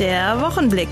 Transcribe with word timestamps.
Der 0.00 0.40
Wochenblick. 0.40 0.88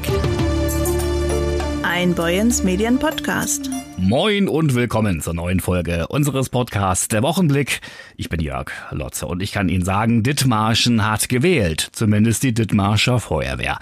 Ein 1.82 2.14
Boyens 2.14 2.62
Medien 2.62 3.00
Podcast. 3.00 3.68
Moin 3.96 4.46
und 4.46 4.76
willkommen 4.76 5.20
zur 5.20 5.34
neuen 5.34 5.58
Folge 5.58 6.06
unseres 6.06 6.50
Podcasts 6.50 7.08
Der 7.08 7.22
Wochenblick. 7.22 7.80
Ich 8.16 8.28
bin 8.28 8.40
Jörg 8.40 8.70
Lotze 8.90 9.26
und 9.26 9.42
ich 9.42 9.50
kann 9.50 9.68
Ihnen 9.68 9.84
sagen, 9.84 10.22
Dithmarschen 10.22 11.04
hat 11.04 11.28
gewählt, 11.28 11.88
zumindest 11.90 12.44
die 12.44 12.54
Dithmarscher 12.54 13.18
Feuerwehr. 13.18 13.78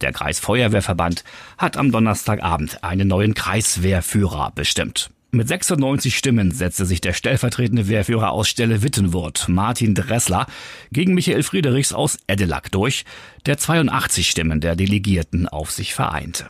Der 0.00 0.12
Kreisfeuerwehrverband 0.12 1.22
hat 1.56 1.76
am 1.76 1.92
Donnerstagabend 1.92 2.82
einen 2.82 3.06
neuen 3.06 3.34
Kreiswehrführer 3.34 4.50
bestimmt. 4.56 5.10
Mit 5.34 5.48
96 5.48 6.16
Stimmen 6.16 6.52
setzte 6.52 6.86
sich 6.86 7.00
der 7.00 7.12
stellvertretende 7.12 7.88
Wehrführer 7.88 8.30
aus 8.30 8.46
Stelle 8.48 8.84
Wittenwurth, 8.84 9.48
Martin 9.48 9.96
Dressler, 9.96 10.46
gegen 10.92 11.12
Michael 11.12 11.42
Friedrichs 11.42 11.92
aus 11.92 12.18
Edelack 12.28 12.70
durch, 12.70 13.04
der 13.44 13.58
82 13.58 14.30
Stimmen 14.30 14.60
der 14.60 14.76
Delegierten 14.76 15.48
auf 15.48 15.72
sich 15.72 15.92
vereinte. 15.92 16.46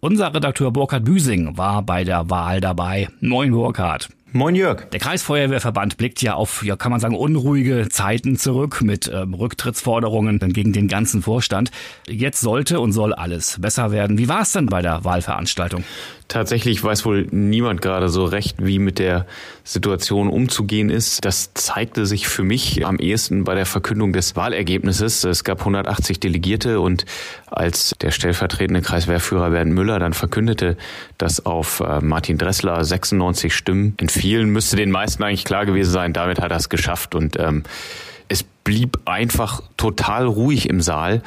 Unser 0.00 0.34
Redakteur 0.34 0.72
Burkhard 0.72 1.04
Büsing 1.04 1.56
war 1.56 1.82
bei 1.82 2.02
der 2.02 2.28
Wahl 2.28 2.60
dabei. 2.60 3.08
Moin 3.20 3.52
Burkhard. 3.52 4.08
Moin 4.32 4.54
Jörg. 4.54 4.90
Der 4.90 5.00
Kreisfeuerwehrverband 5.00 5.96
blickt 5.96 6.20
ja 6.20 6.34
auf, 6.34 6.62
ja 6.62 6.76
kann 6.76 6.90
man 6.90 7.00
sagen, 7.00 7.16
unruhige 7.16 7.88
Zeiten 7.88 8.36
zurück 8.36 8.82
mit 8.82 9.10
ähm, 9.12 9.32
Rücktrittsforderungen 9.32 10.38
gegen 10.52 10.74
den 10.74 10.86
ganzen 10.86 11.22
Vorstand. 11.22 11.70
Jetzt 12.06 12.40
sollte 12.40 12.80
und 12.80 12.92
soll 12.92 13.14
alles 13.14 13.58
besser 13.58 13.90
werden. 13.90 14.18
Wie 14.18 14.28
war 14.28 14.42
es 14.42 14.52
denn 14.52 14.66
bei 14.66 14.82
der 14.82 15.02
Wahlveranstaltung? 15.04 15.82
Tatsächlich 16.28 16.84
weiß 16.84 17.06
wohl 17.06 17.26
niemand 17.30 17.80
gerade 17.80 18.10
so 18.10 18.26
recht, 18.26 18.56
wie 18.58 18.78
mit 18.78 18.98
der 18.98 19.26
Situation 19.64 20.28
umzugehen 20.28 20.90
ist. 20.90 21.24
Das 21.24 21.54
zeigte 21.54 22.04
sich 22.04 22.28
für 22.28 22.42
mich 22.42 22.84
am 22.84 22.98
ehesten 22.98 23.44
bei 23.44 23.54
der 23.54 23.64
Verkündung 23.64 24.12
des 24.12 24.36
Wahlergebnisses. 24.36 25.24
Es 25.24 25.42
gab 25.42 25.60
180 25.60 26.20
Delegierte 26.20 26.80
und 26.80 27.06
als 27.46 27.94
der 28.02 28.10
stellvertretende 28.10 28.82
Kreiswehrführer 28.82 29.50
Bernd 29.50 29.72
Müller 29.72 29.98
dann 29.98 30.12
verkündete, 30.12 30.76
dass 31.16 31.46
auf 31.46 31.80
äh, 31.80 32.00
Martin 32.00 32.36
Dressler 32.36 32.84
96 32.84 33.54
Stimmen 33.54 33.94
entfielen, 33.98 34.50
müsste 34.50 34.76
den 34.76 34.90
meisten 34.90 35.22
eigentlich 35.22 35.46
klar 35.46 35.64
gewesen 35.64 35.90
sein, 35.90 36.12
damit 36.12 36.42
hat 36.42 36.50
er 36.50 36.58
es 36.58 36.68
geschafft 36.68 37.14
und 37.14 37.38
ähm, 37.40 37.62
es 38.28 38.42
blieb 38.42 38.98
einfach 39.06 39.62
total 39.78 40.26
ruhig 40.26 40.68
im 40.68 40.82
Saal. 40.82 41.22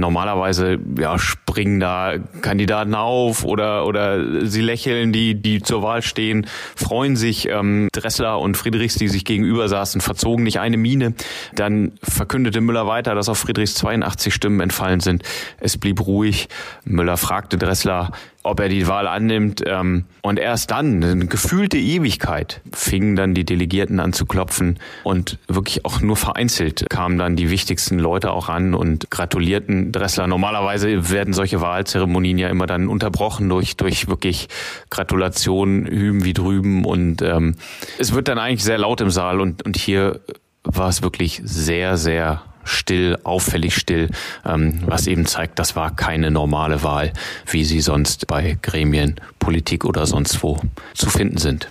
Normalerweise 0.00 0.78
ja, 0.98 1.18
springen 1.18 1.80
da 1.80 2.14
Kandidaten 2.40 2.94
auf 2.94 3.44
oder, 3.44 3.86
oder 3.86 4.46
sie 4.46 4.60
lächeln, 4.60 5.12
die, 5.12 5.34
die 5.34 5.62
zur 5.62 5.82
Wahl 5.82 6.02
stehen, 6.02 6.46
freuen 6.74 7.16
sich. 7.16 7.48
Ähm, 7.48 7.88
Dressler 7.92 8.40
und 8.40 8.56
Friedrichs, 8.56 8.96
die 8.96 9.08
sich 9.08 9.24
gegenüber 9.24 9.68
saßen, 9.68 10.00
verzogen 10.00 10.44
nicht 10.44 10.58
eine 10.60 10.76
Miene. 10.76 11.14
Dann 11.54 11.92
verkündete 12.02 12.60
Müller 12.60 12.86
weiter, 12.86 13.14
dass 13.14 13.28
auf 13.28 13.38
Friedrichs 13.38 13.74
82 13.74 14.34
Stimmen 14.34 14.60
entfallen 14.60 15.00
sind. 15.00 15.22
Es 15.58 15.76
blieb 15.76 16.04
ruhig. 16.06 16.48
Müller 16.84 17.16
fragte 17.16 17.58
Dressler, 17.58 18.10
ob 18.42 18.60
er 18.60 18.68
die 18.68 18.86
Wahl 18.86 19.06
annimmt. 19.06 19.62
Ähm, 19.66 20.04
und 20.22 20.38
erst 20.38 20.70
dann, 20.70 21.02
eine 21.02 21.26
gefühlte 21.26 21.78
Ewigkeit, 21.78 22.60
fingen 22.72 23.16
dann 23.16 23.34
die 23.34 23.44
Delegierten 23.44 24.00
an 24.00 24.12
zu 24.12 24.26
klopfen 24.26 24.78
und 25.04 25.38
wirklich 25.48 25.84
auch 25.84 26.00
nur 26.00 26.16
vereinzelt 26.16 26.86
kamen 26.88 27.18
dann 27.18 27.36
die 27.36 27.50
wichtigsten 27.50 27.98
Leute 27.98 28.30
auch 28.30 28.48
an 28.48 28.74
und 28.74 29.10
gratulierten 29.10 29.92
Dressler. 29.92 30.26
Normalerweise 30.26 31.10
werden 31.10 31.34
solche 31.34 31.60
Wahlzeremonien 31.60 32.38
ja 32.38 32.48
immer 32.48 32.66
dann 32.66 32.88
unterbrochen 32.88 33.48
durch, 33.48 33.76
durch 33.76 34.08
wirklich 34.08 34.48
Gratulationen 34.90 35.86
hüben 35.86 36.24
wie 36.24 36.32
drüben 36.32 36.84
und 36.84 37.22
ähm, 37.22 37.56
es 37.98 38.12
wird 38.14 38.28
dann 38.28 38.38
eigentlich 38.38 38.64
sehr 38.64 38.78
laut 38.78 39.00
im 39.00 39.10
Saal 39.10 39.40
und, 39.40 39.64
und 39.64 39.76
hier 39.76 40.20
war 40.62 40.88
es 40.88 41.02
wirklich 41.02 41.40
sehr, 41.44 41.96
sehr 41.96 42.42
still, 42.64 43.18
auffällig 43.24 43.74
still, 43.74 44.10
ähm, 44.44 44.80
was 44.86 45.06
eben 45.06 45.26
zeigt, 45.26 45.58
das 45.58 45.76
war 45.76 45.94
keine 45.94 46.30
normale 46.30 46.82
Wahl, 46.82 47.12
wie 47.46 47.64
sie 47.64 47.80
sonst 47.80 48.26
bei 48.26 48.58
Gremien, 48.62 49.16
Politik 49.38 49.84
oder 49.84 50.06
sonst 50.06 50.42
wo 50.42 50.60
zu 50.94 51.08
finden 51.10 51.38
sind. 51.38 51.68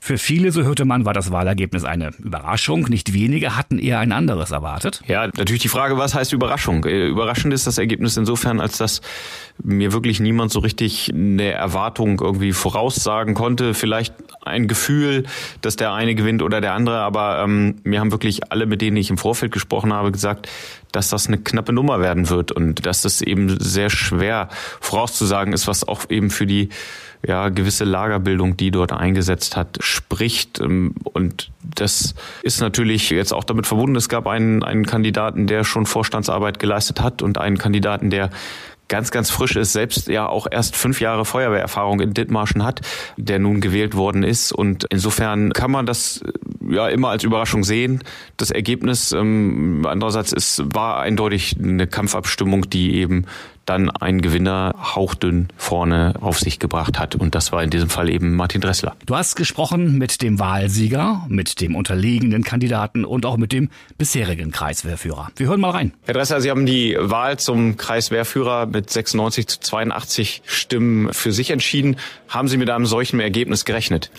Für 0.00 0.16
viele, 0.16 0.52
so 0.52 0.62
hörte 0.62 0.84
man, 0.84 1.04
war 1.04 1.12
das 1.12 1.32
Wahlergebnis 1.32 1.84
eine 1.84 2.12
Überraschung. 2.18 2.86
Nicht 2.88 3.12
wenige 3.12 3.56
hatten 3.56 3.78
eher 3.78 3.98
ein 3.98 4.12
anderes 4.12 4.52
erwartet. 4.52 5.02
Ja, 5.06 5.26
natürlich 5.26 5.60
die 5.60 5.68
Frage, 5.68 5.98
was 5.98 6.14
heißt 6.14 6.32
Überraschung? 6.32 6.84
Äh, 6.84 7.08
überraschend 7.08 7.52
ist 7.52 7.66
das 7.66 7.78
Ergebnis 7.78 8.16
insofern, 8.16 8.60
als 8.60 8.78
dass 8.78 9.00
mir 9.62 9.92
wirklich 9.92 10.20
niemand 10.20 10.52
so 10.52 10.60
richtig 10.60 11.10
eine 11.12 11.50
Erwartung 11.50 12.20
irgendwie 12.20 12.52
voraussagen 12.52 13.34
konnte. 13.34 13.74
Vielleicht 13.74 14.14
ein 14.48 14.68
Gefühl, 14.68 15.24
dass 15.60 15.76
der 15.76 15.92
eine 15.92 16.14
gewinnt 16.14 16.42
oder 16.42 16.60
der 16.60 16.74
andere. 16.74 17.00
Aber 17.00 17.42
ähm, 17.42 17.76
mir 17.84 18.00
haben 18.00 18.10
wirklich 18.10 18.50
alle, 18.52 18.66
mit 18.66 18.82
denen 18.82 18.96
ich 18.96 19.10
im 19.10 19.18
Vorfeld 19.18 19.52
gesprochen 19.52 19.92
habe, 19.92 20.12
gesagt, 20.12 20.48
dass 20.92 21.08
das 21.08 21.26
eine 21.26 21.38
knappe 21.38 21.72
Nummer 21.72 22.00
werden 22.00 22.28
wird 22.28 22.52
und 22.52 22.86
dass 22.86 23.02
das 23.02 23.20
eben 23.20 23.60
sehr 23.60 23.90
schwer 23.90 24.48
vorauszusagen 24.80 25.52
ist, 25.52 25.66
was 25.66 25.86
auch 25.86 26.08
eben 26.08 26.30
für 26.30 26.46
die 26.46 26.70
ja, 27.26 27.48
gewisse 27.48 27.84
Lagerbildung, 27.84 28.56
die 28.56 28.70
dort 28.70 28.92
eingesetzt 28.92 29.56
hat, 29.56 29.78
spricht. 29.80 30.60
Ähm, 30.60 30.94
und 31.02 31.50
das 31.62 32.14
ist 32.42 32.60
natürlich 32.60 33.10
jetzt 33.10 33.32
auch 33.32 33.44
damit 33.44 33.66
verbunden. 33.66 33.96
Es 33.96 34.08
gab 34.08 34.26
einen, 34.26 34.62
einen 34.62 34.86
Kandidaten, 34.86 35.46
der 35.46 35.64
schon 35.64 35.86
Vorstandsarbeit 35.86 36.58
geleistet 36.58 37.00
hat 37.00 37.22
und 37.22 37.38
einen 37.38 37.58
Kandidaten, 37.58 38.10
der 38.10 38.30
ganz, 38.88 39.10
ganz 39.10 39.30
frisch 39.30 39.56
ist, 39.56 39.72
selbst 39.72 40.08
ja 40.08 40.26
auch 40.26 40.46
erst 40.50 40.76
fünf 40.76 41.00
Jahre 41.00 41.24
Feuerwehrerfahrung 41.24 42.00
in 42.00 42.14
Dithmarschen 42.14 42.64
hat, 42.64 42.80
der 43.16 43.38
nun 43.38 43.60
gewählt 43.60 43.94
worden 43.94 44.22
ist. 44.22 44.52
Und 44.52 44.86
insofern 44.90 45.52
kann 45.52 45.70
man 45.70 45.86
das 45.86 46.22
äh, 46.22 46.74
ja 46.74 46.88
immer 46.88 47.10
als 47.10 47.24
Überraschung 47.24 47.64
sehen. 47.64 48.02
Das 48.36 48.50
Ergebnis 48.50 49.12
ähm, 49.12 49.86
andererseits 49.86 50.32
ist, 50.32 50.62
war 50.74 51.00
eindeutig 51.00 51.56
eine 51.62 51.86
Kampfabstimmung, 51.86 52.68
die 52.70 52.94
eben 52.94 53.26
dann 53.68 53.90
ein 53.90 54.20
Gewinner 54.20 54.74
hauchdünn 54.94 55.48
vorne 55.56 56.14
auf 56.20 56.38
sich 56.38 56.58
gebracht 56.58 56.98
hat. 56.98 57.14
Und 57.14 57.34
das 57.34 57.52
war 57.52 57.62
in 57.62 57.70
diesem 57.70 57.88
Fall 57.88 58.08
eben 58.08 58.34
Martin 58.34 58.60
Dressler. 58.60 58.96
Du 59.06 59.16
hast 59.16 59.36
gesprochen 59.36 59.98
mit 59.98 60.22
dem 60.22 60.38
Wahlsieger, 60.38 61.26
mit 61.28 61.60
dem 61.60 61.74
unterlegenen 61.74 62.44
Kandidaten 62.44 63.04
und 63.04 63.26
auch 63.26 63.36
mit 63.36 63.52
dem 63.52 63.70
bisherigen 63.96 64.50
Kreiswehrführer. 64.50 65.30
Wir 65.36 65.48
hören 65.48 65.60
mal 65.60 65.70
rein. 65.70 65.92
Herr 66.04 66.14
Dressler, 66.14 66.40
Sie 66.40 66.50
haben 66.50 66.66
die 66.66 66.96
Wahl 66.98 67.38
zum 67.38 67.76
Kreiswehrführer 67.76 68.66
mit 68.66 68.90
96 68.90 69.46
zu 69.48 69.60
82 69.60 70.42
Stimmen 70.46 71.12
für 71.12 71.32
sich 71.32 71.50
entschieden. 71.50 71.96
Haben 72.28 72.48
Sie 72.48 72.56
mit 72.56 72.70
einem 72.70 72.86
solchen 72.86 73.20
Ergebnis 73.20 73.64
gerechnet? 73.64 74.10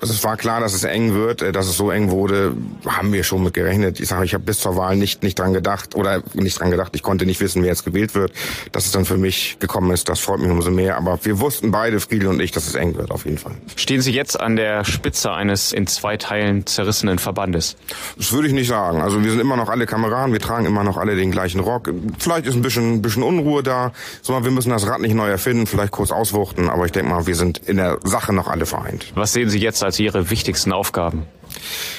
Also 0.00 0.14
es 0.14 0.24
war 0.24 0.36
klar, 0.36 0.60
dass 0.60 0.74
es 0.74 0.84
eng 0.84 1.14
wird, 1.14 1.42
äh, 1.42 1.52
dass 1.52 1.66
es 1.66 1.76
so 1.76 1.90
eng 1.90 2.10
wurde, 2.10 2.56
haben 2.86 3.12
wir 3.12 3.24
schon 3.24 3.42
mit 3.42 3.54
gerechnet. 3.54 4.00
Ich 4.00 4.08
sage, 4.08 4.24
ich 4.24 4.34
habe 4.34 4.44
bis 4.44 4.60
zur 4.60 4.76
Wahl 4.76 4.96
nicht 4.96 5.22
nicht 5.22 5.38
dran 5.38 5.52
gedacht 5.52 5.94
oder 5.94 6.22
nicht 6.34 6.58
dran 6.58 6.70
gedacht. 6.70 6.92
Ich 6.94 7.02
konnte 7.02 7.26
nicht 7.26 7.40
wissen, 7.40 7.62
wer 7.62 7.68
jetzt 7.68 7.84
gewählt 7.84 8.14
wird. 8.14 8.32
Das 8.72 8.86
ist 8.86 8.94
dann 8.98 9.04
für 9.04 9.16
mich 9.16 9.56
gekommen 9.60 9.90
ist, 9.92 10.08
das 10.08 10.20
freut 10.20 10.40
mich 10.40 10.50
umso 10.50 10.70
mehr. 10.70 10.96
Aber 10.96 11.18
wir 11.22 11.40
wussten 11.40 11.70
beide, 11.70 12.00
Friedel 12.00 12.28
und 12.28 12.40
ich, 12.40 12.50
dass 12.50 12.66
es 12.66 12.74
eng 12.74 12.96
wird, 12.96 13.10
auf 13.10 13.24
jeden 13.24 13.38
Fall. 13.38 13.52
Stehen 13.76 14.00
Sie 14.00 14.12
jetzt 14.12 14.38
an 14.38 14.56
der 14.56 14.84
Spitze 14.84 15.32
eines 15.32 15.72
in 15.72 15.86
zwei 15.86 16.16
Teilen 16.16 16.66
zerrissenen 16.66 17.18
Verbandes? 17.18 17.76
Das 18.16 18.32
würde 18.32 18.48
ich 18.48 18.54
nicht 18.54 18.68
sagen. 18.68 19.00
Also 19.00 19.22
wir 19.22 19.30
sind 19.30 19.40
immer 19.40 19.56
noch 19.56 19.68
alle 19.68 19.86
Kameraden, 19.86 20.32
wir 20.32 20.40
tragen 20.40 20.66
immer 20.66 20.84
noch 20.84 20.96
alle 20.96 21.14
den 21.14 21.30
gleichen 21.30 21.60
Rock. 21.60 21.90
Vielleicht 22.18 22.46
ist 22.46 22.54
ein 22.54 22.62
bisschen, 22.62 22.94
ein 22.94 23.02
bisschen 23.02 23.22
Unruhe 23.22 23.62
da, 23.62 23.92
sondern 24.22 24.44
wir 24.44 24.50
müssen 24.50 24.70
das 24.70 24.86
Rad 24.86 25.00
nicht 25.00 25.14
neu 25.14 25.28
erfinden, 25.28 25.66
vielleicht 25.66 25.92
kurz 25.92 26.10
auswuchten. 26.10 26.68
Aber 26.68 26.84
ich 26.84 26.92
denke 26.92 27.10
mal, 27.10 27.26
wir 27.26 27.36
sind 27.36 27.58
in 27.58 27.76
der 27.76 27.98
Sache 28.04 28.32
noch 28.32 28.48
alle 28.48 28.66
vereint. 28.66 29.12
Was 29.14 29.32
sehen 29.32 29.48
Sie 29.48 29.58
jetzt 29.58 29.84
als 29.84 29.98
Ihre 30.00 30.30
wichtigsten 30.30 30.72
Aufgaben? 30.72 31.24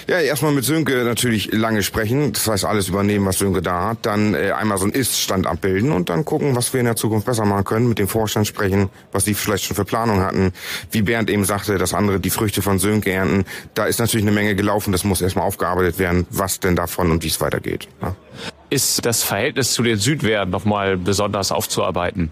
Ja, 0.08 0.20
erstmal 0.20 0.52
mit 0.52 0.66
Sönke 0.66 1.04
natürlich 1.04 1.52
lange 1.54 1.84
sprechen, 1.84 2.34
das 2.34 2.48
heißt 2.48 2.66
alles 2.66 2.88
übernehmen, 2.88 3.26
was 3.26 3.38
Sönke 3.38 3.62
da 3.62 3.90
hat, 3.90 4.00
dann 4.04 4.34
äh, 4.34 4.52
einmal 4.52 4.78
so 4.78 4.86
einen 4.86 4.94
Ist-Stand 4.94 5.46
abbilden 5.48 5.92
und 5.92 6.10
dann 6.10 6.26
gucken, 6.26 6.56
was 6.56 6.74
wir 6.74 6.80
in 6.80 6.86
der 6.86 6.96
Zukunft 6.96 7.26
besser 7.26 7.46
machen 7.46 7.64
können, 7.64 7.90
mit 7.90 8.00
dem 8.00 8.08
Vorstand 8.08 8.48
sprechen, 8.48 8.90
was 9.12 9.26
die 9.26 9.34
vielleicht 9.34 9.66
schon 9.66 9.76
für 9.76 9.86
Planung 9.86 10.22
hatten. 10.22 10.52
Wie 10.92 11.02
Bernd 11.02 11.30
eben 11.30 11.46
sagte, 11.46 11.78
dass 11.78 11.94
andere 11.94 12.20
die 12.20 12.30
Früchte 12.30 12.62
von 12.62 12.80
Sönke 12.80 13.12
ernten, 13.12 13.46
da 13.74 13.86
ist 13.86 14.00
natürlich 14.00 14.26
eine 14.26 14.36
Menge 14.36 14.56
gelaufen, 14.56 14.92
das 14.92 15.04
muss 15.04 15.22
erstmal 15.22 15.46
aufgearbeitet 15.46 16.00
werden, 16.00 16.26
was 16.30 16.60
denn 16.60 16.76
davon 16.76 17.12
und 17.12 17.24
wie 17.24 17.28
es 17.28 17.42
weitergeht. 17.42 17.88
Ja 18.02 18.16
ist 18.70 19.06
das 19.06 19.24
Verhältnis 19.24 19.74
zu 19.74 19.84
den 19.84 19.98
Südwehren 19.98 20.50
nochmal 20.50 20.98
besonders 20.98 21.52
aufzuarbeiten? 21.52 22.32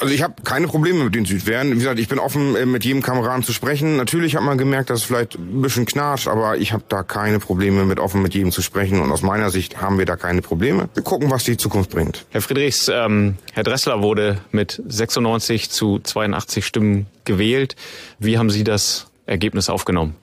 Also 0.00 0.14
ich 0.14 0.22
habe 0.22 0.34
keine 0.44 0.68
Probleme 0.68 1.02
mit 1.02 1.14
den 1.14 1.24
Südwehren. 1.24 1.72
Wie 1.72 1.78
gesagt, 1.78 1.98
ich 1.98 2.06
bin 2.06 2.20
offen, 2.20 2.54
äh, 2.54 2.66
mit 2.66 2.84
jedem 2.84 3.02
Kameraden 3.02 3.42
zu 3.42 3.52
sprechen. 3.52 3.96
Natürlich 3.96 4.36
hat 4.36 4.42
man 4.42 4.56
gemerkt, 4.56 4.90
dass 4.90 5.00
es 5.00 5.04
vielleicht 5.04 5.34
ein 5.34 5.60
bisschen 5.60 5.86
knatscht, 5.86 6.28
aber 6.28 6.56
ich 6.56 6.72
habe 6.72 6.84
da 6.88 7.02
keine 7.02 7.40
Probleme 7.40 7.84
mit 7.84 7.98
offen 7.98 8.22
mit 8.22 8.32
jedem 8.32 8.52
zu 8.52 8.62
sprechen. 8.62 9.00
Und 9.00 9.10
aus 9.10 9.22
meiner 9.22 9.50
Sicht 9.50 9.80
haben 9.80 9.98
wir 9.98 10.06
da 10.06 10.16
keine 10.16 10.40
Probleme. 10.40 10.88
Wir 10.94 11.02
gucken, 11.02 11.30
was 11.30 11.44
die 11.44 11.56
Zukunft 11.56 11.90
bringt. 11.90 12.26
Herr 12.30 12.42
Friedrichs, 12.42 12.88
ähm, 12.92 13.38
Herr 13.52 13.64
Dressler 13.64 14.00
wurde 14.00 14.40
mit 14.52 14.80
96 14.86 15.70
zu 15.70 15.98
82 15.98 16.64
Stimmen 16.64 17.06
gewählt. 17.24 17.74
Wie 18.20 18.38
haben 18.38 18.50
Sie 18.50 18.62
das 18.62 19.08
Ergebnis 19.26 19.68
aufgenommen? 19.68 20.14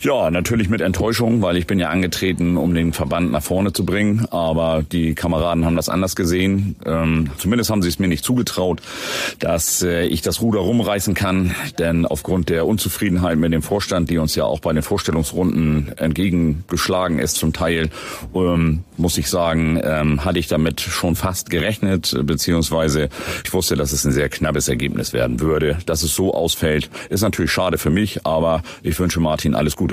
Ja, 0.00 0.30
natürlich 0.30 0.68
mit 0.68 0.80
Enttäuschung, 0.80 1.40
weil 1.42 1.56
ich 1.56 1.66
bin 1.66 1.78
ja 1.78 1.88
angetreten, 1.88 2.56
um 2.56 2.74
den 2.74 2.92
Verband 2.92 3.32
nach 3.32 3.42
vorne 3.42 3.72
zu 3.72 3.84
bringen. 3.86 4.26
Aber 4.30 4.82
die 4.82 5.14
Kameraden 5.14 5.64
haben 5.64 5.76
das 5.76 5.88
anders 5.88 6.16
gesehen. 6.16 6.76
Ähm, 6.84 7.30
zumindest 7.38 7.70
haben 7.70 7.82
sie 7.82 7.88
es 7.88 7.98
mir 7.98 8.08
nicht 8.08 8.24
zugetraut, 8.24 8.82
dass 9.38 9.82
äh, 9.82 10.04
ich 10.06 10.20
das 10.22 10.42
Ruder 10.42 10.60
rumreißen 10.60 11.14
kann. 11.14 11.54
Denn 11.78 12.04
aufgrund 12.04 12.50
der 12.50 12.66
Unzufriedenheit 12.66 13.38
mit 13.38 13.52
dem 13.52 13.62
Vorstand, 13.62 14.10
die 14.10 14.18
uns 14.18 14.34
ja 14.34 14.44
auch 14.44 14.60
bei 14.60 14.72
den 14.72 14.82
Vorstellungsrunden 14.82 15.92
entgegengeschlagen 15.96 17.18
ist 17.18 17.36
zum 17.36 17.52
Teil, 17.52 17.88
ähm, 18.34 18.84
muss 18.96 19.16
ich 19.18 19.28
sagen, 19.28 19.80
ähm, 19.82 20.24
hatte 20.24 20.38
ich 20.38 20.48
damit 20.48 20.80
schon 20.80 21.16
fast 21.16 21.48
gerechnet, 21.50 22.16
beziehungsweise 22.22 23.08
ich 23.44 23.52
wusste, 23.52 23.76
dass 23.76 23.92
es 23.92 24.04
ein 24.04 24.12
sehr 24.12 24.28
knappes 24.28 24.68
Ergebnis 24.68 25.12
werden 25.12 25.40
würde. 25.40 25.78
Dass 25.86 26.02
es 26.02 26.14
so 26.14 26.34
ausfällt, 26.34 26.90
ist 27.08 27.22
natürlich 27.22 27.50
schade 27.50 27.78
für 27.78 27.90
mich, 27.90 28.26
aber 28.26 28.62
ich 28.82 28.98
wünsche 28.98 29.20
Martin 29.20 29.54
alles 29.54 29.76
Gute. 29.76 29.85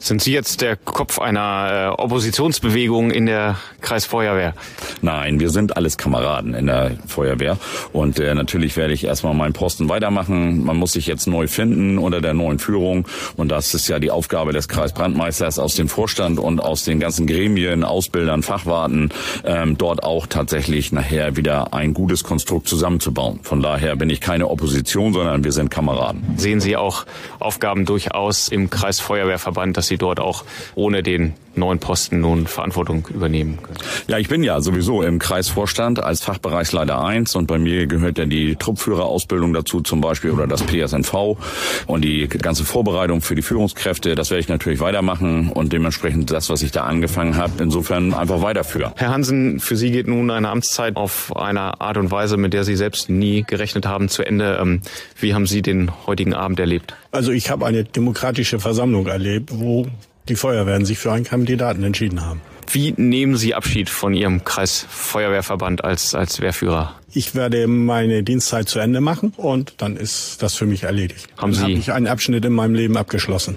Sind 0.00 0.22
Sie 0.22 0.32
jetzt 0.32 0.60
der 0.60 0.76
Kopf 0.76 1.18
einer 1.18 1.92
äh, 1.96 2.02
Oppositionsbewegung 2.02 3.10
in 3.10 3.26
der 3.26 3.56
Kreisfeuerwehr? 3.80 4.54
Nein, 5.02 5.40
wir 5.40 5.50
sind 5.50 5.76
alles 5.76 5.96
Kameraden 5.96 6.54
in 6.54 6.66
der 6.66 6.92
Feuerwehr. 7.06 7.58
Und 7.92 8.18
äh, 8.18 8.34
natürlich 8.34 8.76
werde 8.76 8.94
ich 8.94 9.04
erstmal 9.04 9.34
meinen 9.34 9.52
Posten 9.52 9.88
weitermachen. 9.88 10.64
Man 10.64 10.76
muss 10.76 10.92
sich 10.92 11.06
jetzt 11.06 11.26
neu 11.26 11.46
finden 11.46 11.98
unter 11.98 12.20
der 12.20 12.34
neuen 12.34 12.58
Führung. 12.58 13.06
Und 13.36 13.50
das 13.50 13.74
ist 13.74 13.88
ja 13.88 13.98
die 13.98 14.10
Aufgabe 14.10 14.52
des 14.52 14.68
Kreisbrandmeisters 14.68 15.58
aus 15.58 15.74
dem 15.74 15.88
Vorstand 15.88 16.38
und 16.38 16.60
aus 16.60 16.84
den 16.84 17.00
ganzen 17.00 17.26
Gremien, 17.26 17.84
Ausbildern, 17.84 18.42
Fachwarten, 18.42 19.10
ähm, 19.44 19.76
dort 19.78 20.02
auch 20.02 20.26
tatsächlich 20.26 20.92
nachher 20.92 21.36
wieder 21.36 21.74
ein 21.74 21.94
gutes 21.94 22.24
Konstrukt 22.24 22.68
zusammenzubauen. 22.68 23.40
Von 23.42 23.62
daher 23.62 23.96
bin 23.96 24.10
ich 24.10 24.20
keine 24.20 24.48
Opposition, 24.48 25.12
sondern 25.12 25.44
wir 25.44 25.52
sind 25.52 25.70
Kameraden. 25.70 26.22
Sehen 26.36 26.60
Sie 26.60 26.76
auch 26.76 27.06
Aufgaben 27.38 27.84
durchaus 27.84 28.48
im 28.48 28.70
Kreisfeuerwehrverband? 28.70 29.65
Verband, 29.66 29.76
dass 29.76 29.86
Sie 29.86 29.98
dort 29.98 30.20
auch 30.20 30.44
ohne 30.74 31.02
den 31.02 31.34
neuen 31.54 31.78
Posten 31.78 32.20
nun 32.20 32.46
Verantwortung 32.46 33.08
übernehmen 33.12 33.58
können? 33.62 33.78
Ja, 34.08 34.18
ich 34.18 34.28
bin 34.28 34.42
ja 34.42 34.60
sowieso 34.60 35.02
im 35.02 35.18
Kreisvorstand 35.18 36.00
als 36.00 36.22
Fachbereichsleiter 36.22 37.02
1 37.02 37.34
und 37.34 37.46
bei 37.46 37.58
mir 37.58 37.86
gehört 37.86 38.18
ja 38.18 38.26
die 38.26 38.56
Truppführerausbildung 38.56 39.54
dazu 39.54 39.80
zum 39.80 40.00
Beispiel 40.00 40.30
oder 40.30 40.46
das 40.46 40.62
PSNV 40.62 41.38
und 41.86 42.04
die 42.04 42.28
ganze 42.28 42.64
Vorbereitung 42.64 43.22
für 43.22 43.34
die 43.34 43.42
Führungskräfte. 43.42 44.14
Das 44.14 44.30
werde 44.30 44.40
ich 44.40 44.48
natürlich 44.48 44.80
weitermachen 44.80 45.50
und 45.50 45.72
dementsprechend 45.72 46.30
das, 46.30 46.50
was 46.50 46.62
ich 46.62 46.72
da 46.72 46.84
angefangen 46.84 47.36
habe, 47.36 47.62
insofern 47.62 48.12
einfach 48.12 48.42
weiterführen. 48.42 48.92
Herr 48.96 49.10
Hansen, 49.10 49.60
für 49.60 49.76
Sie 49.76 49.90
geht 49.90 50.08
nun 50.08 50.30
eine 50.30 50.50
Amtszeit 50.50 50.96
auf 50.96 51.34
eine 51.36 51.80
Art 51.80 51.96
und 51.96 52.10
Weise, 52.10 52.36
mit 52.36 52.52
der 52.52 52.64
Sie 52.64 52.76
selbst 52.76 53.08
nie 53.08 53.42
gerechnet 53.42 53.86
haben, 53.86 54.08
zu 54.08 54.22
Ende. 54.22 54.58
Ähm, 54.60 54.82
wie 55.18 55.34
haben 55.34 55.46
Sie 55.46 55.62
den 55.62 55.90
heutigen 56.06 56.34
Abend 56.34 56.60
erlebt? 56.60 56.94
Also 57.16 57.32
ich 57.32 57.48
habe 57.48 57.64
eine 57.64 57.82
demokratische 57.82 58.60
Versammlung 58.60 59.06
erlebt, 59.06 59.55
wo 59.60 59.86
die 60.28 60.36
Feuerwehren 60.36 60.84
sich 60.84 60.98
für 60.98 61.12
einen 61.12 61.24
Kandidaten 61.24 61.82
entschieden 61.82 62.24
haben. 62.24 62.40
Wie 62.72 62.92
nehmen 62.96 63.36
Sie 63.36 63.54
Abschied 63.54 63.88
von 63.88 64.12
Ihrem 64.12 64.44
Kreisfeuerwehrverband 64.44 65.84
als, 65.84 66.14
als 66.14 66.40
Wehrführer? 66.40 66.96
Ich 67.12 67.34
werde 67.34 67.66
meine 67.66 68.22
Dienstzeit 68.22 68.68
zu 68.68 68.78
Ende 68.78 69.00
machen 69.00 69.32
und 69.36 69.74
dann 69.78 69.96
ist 69.96 70.42
das 70.42 70.54
für 70.54 70.66
mich 70.66 70.82
erledigt. 70.82 71.28
Haben 71.38 71.54
Sie 71.54 71.60
dann 71.60 71.70
habe 71.70 71.80
ich 71.80 71.92
einen 71.92 72.06
Abschnitt 72.08 72.44
in 72.44 72.52
meinem 72.52 72.74
Leben 72.74 72.96
abgeschlossen. 72.96 73.56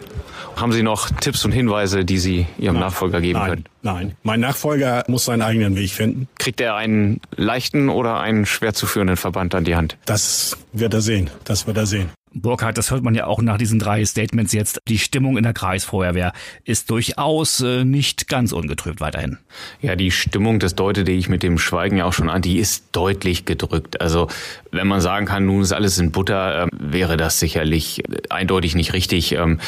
Haben 0.56 0.72
Sie 0.72 0.84
noch 0.84 1.10
Tipps 1.10 1.44
und 1.44 1.52
Hinweise, 1.52 2.06
die 2.06 2.20
Sie 2.20 2.46
Ihrem 2.58 2.76
Nein. 2.76 2.84
Nachfolger 2.84 3.20
geben 3.20 3.40
nein, 3.40 3.50
können? 3.50 3.66
Nein, 3.82 4.16
mein 4.24 4.40
Nachfolger 4.40 5.04
muss 5.08 5.26
seinen 5.26 5.42
eigenen 5.42 5.76
Weg 5.76 5.92
finden. 5.92 6.28
Kriegt 6.38 6.62
er 6.62 6.76
einen 6.76 7.20
leichten 7.36 7.90
oder 7.90 8.20
einen 8.20 8.46
schwer 8.46 8.74
zu 8.74 8.86
führenden 8.86 9.18
Verband 9.18 9.56
an 9.56 9.64
die 9.64 9.76
Hand? 9.76 9.98
Das 10.06 10.58
wird 10.72 10.94
er 10.94 11.02
sehen. 11.02 11.30
Das 11.44 11.68
wird 11.68 11.78
er 11.78 11.86
sehen. 11.86 12.10
Burkhard, 12.34 12.78
das 12.78 12.92
hört 12.92 13.04
man 13.04 13.16
ja 13.16 13.26
auch 13.26 13.42
nach 13.42 13.58
diesen 13.58 13.80
drei 13.80 14.04
Statements 14.06 14.54
jetzt. 14.54 14.82
Die 14.88 15.00
Stimmung 15.00 15.38
in 15.38 15.44
der 15.44 15.54
Kreisfeuerwehr 15.54 16.34
ist 16.64 16.90
durchaus 16.90 17.62
äh, 17.62 17.84
nicht 17.84 18.28
ganz 18.28 18.52
ungetrübt 18.52 19.02
weiterhin. 19.02 19.38
Ja, 19.82 19.96
die 19.96 20.12
Stimmung, 20.12 20.60
das 20.60 20.76
deutete 20.76 21.12
ich 21.12 21.30
mit 21.30 21.44
dem 21.44 21.58
Schweigen 21.58 21.98
ja 21.98 22.06
auch 22.06 22.14
schon 22.14 22.30
an, 22.30 22.42
die 22.42 22.60
ist 22.60 22.86
deutlich 22.92 23.46
gedrückt. 23.46 24.02
Also 24.02 24.28
wenn 24.72 24.88
man 24.88 25.02
sagen 25.02 25.26
kann, 25.26 25.46
nun 25.46 25.62
ist 25.62 25.72
alles 25.72 25.98
in 25.98 26.12
Butter, 26.12 26.64
ähm, 26.64 26.70
wäre 26.80 27.18
das 27.18 27.40
sicherlich 27.40 28.04
äh, 28.10 28.22
eindeutig 28.30 28.76
nicht 28.76 28.94
richtig. 28.94 29.34
Ähm, 29.34 29.60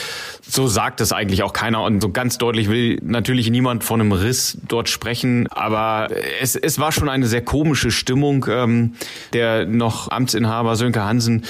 so 0.41 0.67
sagt 0.67 1.01
es 1.01 1.13
eigentlich 1.13 1.43
auch 1.43 1.53
keiner 1.53 1.83
und 1.83 2.01
so 2.01 2.09
ganz 2.09 2.37
deutlich 2.37 2.69
will 2.69 2.99
natürlich 3.01 3.49
niemand 3.49 3.83
von 3.83 4.01
einem 4.01 4.11
Riss 4.11 4.57
dort 4.67 4.89
sprechen. 4.89 5.47
Aber 5.47 6.09
es, 6.41 6.55
es 6.55 6.79
war 6.79 6.91
schon 6.91 7.09
eine 7.09 7.27
sehr 7.27 7.41
komische 7.41 7.91
Stimmung. 7.91 8.45
Ähm, 8.49 8.93
der 9.33 9.65
noch 9.65 10.11
Amtsinhaber 10.11 10.75
Sönke 10.75 11.03
Hansen 11.03 11.43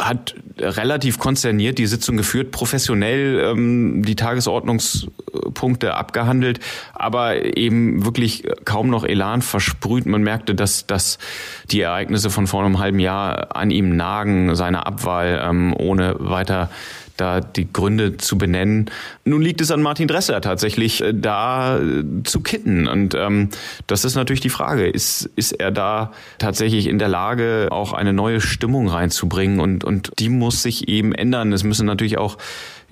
hat 0.00 0.34
relativ 0.58 1.18
konzerniert 1.18 1.78
die 1.78 1.86
Sitzung 1.86 2.16
geführt, 2.16 2.50
professionell 2.50 3.52
ähm, 3.52 4.02
die 4.04 4.16
Tagesordnungspunkte 4.16 5.94
abgehandelt, 5.94 6.58
aber 6.94 7.56
eben 7.56 8.04
wirklich 8.04 8.44
kaum 8.64 8.90
noch 8.90 9.04
Elan 9.04 9.40
versprüht. 9.40 10.06
Man 10.06 10.22
merkte, 10.22 10.56
dass, 10.56 10.86
dass 10.86 11.18
die 11.70 11.80
Ereignisse 11.80 12.30
von 12.30 12.48
vor 12.48 12.64
einem 12.64 12.80
halben 12.80 12.98
Jahr 12.98 13.54
an 13.54 13.70
ihm 13.70 13.94
nagen, 13.94 14.56
seine 14.56 14.84
Abwahl, 14.84 15.40
ähm, 15.44 15.74
ohne 15.78 16.16
weiter 16.18 16.68
da 17.22 17.40
die 17.40 17.72
Gründe 17.72 18.16
zu 18.16 18.36
benennen. 18.36 18.90
Nun 19.24 19.42
liegt 19.42 19.60
es 19.60 19.70
an 19.70 19.80
Martin 19.80 20.08
Dressler 20.08 20.40
tatsächlich, 20.40 21.00
äh, 21.00 21.14
da 21.14 21.78
äh, 21.78 22.02
zu 22.24 22.40
kitten. 22.40 22.88
Und 22.88 23.14
ähm, 23.14 23.50
das 23.86 24.04
ist 24.04 24.16
natürlich 24.16 24.40
die 24.40 24.50
Frage. 24.50 24.88
Ist, 24.88 25.30
ist 25.36 25.52
er 25.52 25.70
da 25.70 26.12
tatsächlich 26.38 26.88
in 26.88 26.98
der 26.98 27.08
Lage, 27.08 27.68
auch 27.70 27.92
eine 27.92 28.12
neue 28.12 28.40
Stimmung 28.40 28.88
reinzubringen? 28.88 29.60
Und, 29.60 29.84
und 29.84 30.12
die 30.18 30.28
muss 30.28 30.62
sich 30.62 30.88
eben 30.88 31.12
ändern. 31.12 31.52
Es 31.52 31.62
müssen 31.62 31.86
natürlich 31.86 32.18
auch 32.18 32.38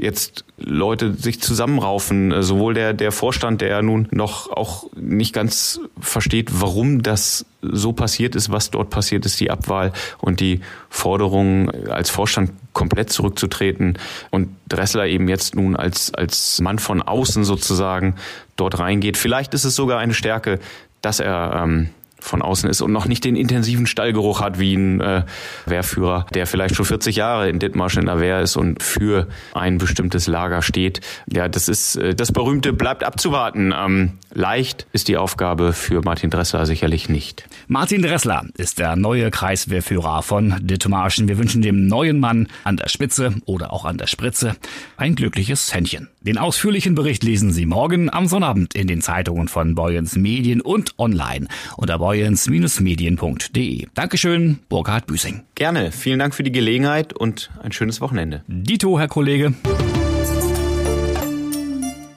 jetzt 0.01 0.45
Leute 0.57 1.15
sich 1.15 1.41
zusammenraufen, 1.41 2.33
äh, 2.33 2.43
sowohl 2.43 2.75
der, 2.75 2.95
der 2.95 3.13
Vorstand, 3.13 3.61
der 3.61 3.69
ja 3.69 3.83
nun 3.83 4.09
noch 4.11 4.51
auch 4.51 4.87
nicht 4.97 5.33
ganz 5.33 5.81
versteht, 6.01 6.49
warum 6.61 7.03
das 7.03 7.45
so 7.61 7.93
passiert 7.93 8.35
ist, 8.35 8.51
was 8.51 8.71
dort 8.71 8.91
passiert 8.91 9.27
ist, 9.27 9.39
die 9.41 9.51
Abwahl 9.51 9.93
und 10.19 10.41
die 10.41 10.61
Forderung 10.89 11.71
als 11.89 12.09
Vorstand 12.09 12.53
komplett 12.73 13.11
zurückzutreten 13.11 13.99
und 14.31 14.49
Dressler 14.69 15.07
eben 15.07 15.29
jetzt 15.29 15.55
nun 15.55 15.77
als, 15.77 16.15
als 16.15 16.61
Mann 16.61 16.79
von 16.79 17.03
außen 17.03 17.45
sozusagen 17.45 18.15
dort 18.57 18.79
reingeht. 18.79 19.19
Vielleicht 19.19 19.53
ist 19.55 19.65
es 19.65 19.75
sogar 19.75 19.99
eine 19.99 20.15
Stärke, 20.15 20.59
dass 21.03 21.21
er 21.21 21.63
ähm, 21.65 21.91
von 22.21 22.43
außen 22.43 22.69
ist 22.69 22.81
und 22.81 22.93
noch 22.93 23.07
nicht 23.07 23.25
den 23.25 23.37
intensiven 23.37 23.87
Stallgeruch 23.87 24.41
hat 24.41 24.59
wie 24.59 24.75
ein 24.75 25.01
äh, 25.01 25.25
Wehrführer, 25.67 26.27
der 26.35 26.47
vielleicht 26.47 26.77
schon 26.77 26.87
40 26.87 27.17
Jahre 27.17 27.49
in 27.49 27.59
Dithmarschen 27.59 28.01
in 28.01 28.07
der 28.07 28.21
Wehr 28.21 28.41
ist 28.41 28.57
und 28.57 28.83
für 28.83 29.27
ein 29.55 29.79
bestimmtes 29.79 30.27
Lager 30.27 30.63
steht. 30.63 31.01
Ja, 31.33 31.49
das 31.49 31.69
ist 31.69 31.97
äh, 31.97 32.15
das 32.15 32.33
berühmte 32.33 32.73
bleibt 32.73 33.05
abzuwarten. 33.05 33.73
Ähm, 33.77 34.13
leicht 34.33 34.87
ist 34.93 35.09
die 35.09 35.17
Aufgabe 35.17 35.73
für 35.73 36.03
Martin 36.03 36.31
Dressler 36.31 36.67
sicherlich 36.67 37.09
nicht. 37.09 37.45
Martin 37.69 38.03
Dressler 38.03 38.45
ist 38.57 38.79
der 38.79 38.97
neue 38.97 39.31
Kreiswehrführer 39.31 40.23
von 40.23 40.57
Dithmarschen. 40.61 41.29
Wir 41.29 41.39
wünschen 41.39 41.63
dem 41.63 41.87
neuen 41.87 42.21
Mann 42.21 42.49
an 42.65 42.77
der 42.77 42.89
Spitze 42.89 43.35
oder 43.47 43.73
auch 43.73 43.85
an 43.85 43.99
der 43.99 44.07
Spritze 44.07 44.57
ein 44.97 45.15
glückliches 45.15 45.75
Händchen. 45.75 46.09
Den 46.21 46.37
ausführlichen 46.37 46.95
Bericht 46.95 47.23
lesen 47.23 47.53
Sie 47.53 47.65
morgen 47.65 48.13
am 48.13 48.27
Sonnabend 48.27 48.75
in 48.75 48.87
den 48.87 49.01
Zeitungen 49.01 49.49
von 49.49 49.75
Boyens 49.75 50.17
Medien 50.17 50.61
und 50.61 50.99
online 50.99 51.47
unter 51.77 51.99
boyens-medien.de. 52.11 53.87
Dankeschön, 53.95 54.59
Burkhard 54.69 55.07
Büsing. 55.07 55.45
Gerne. 55.55 55.93
Vielen 55.93 56.19
Dank 56.19 56.35
für 56.35 56.43
die 56.43 56.51
Gelegenheit 56.51 57.13
und 57.13 57.51
ein 57.63 57.71
schönes 57.71 58.01
Wochenende. 58.01 58.43
Dito, 58.49 58.99
Herr 58.99 59.07
Kollege. 59.07 59.55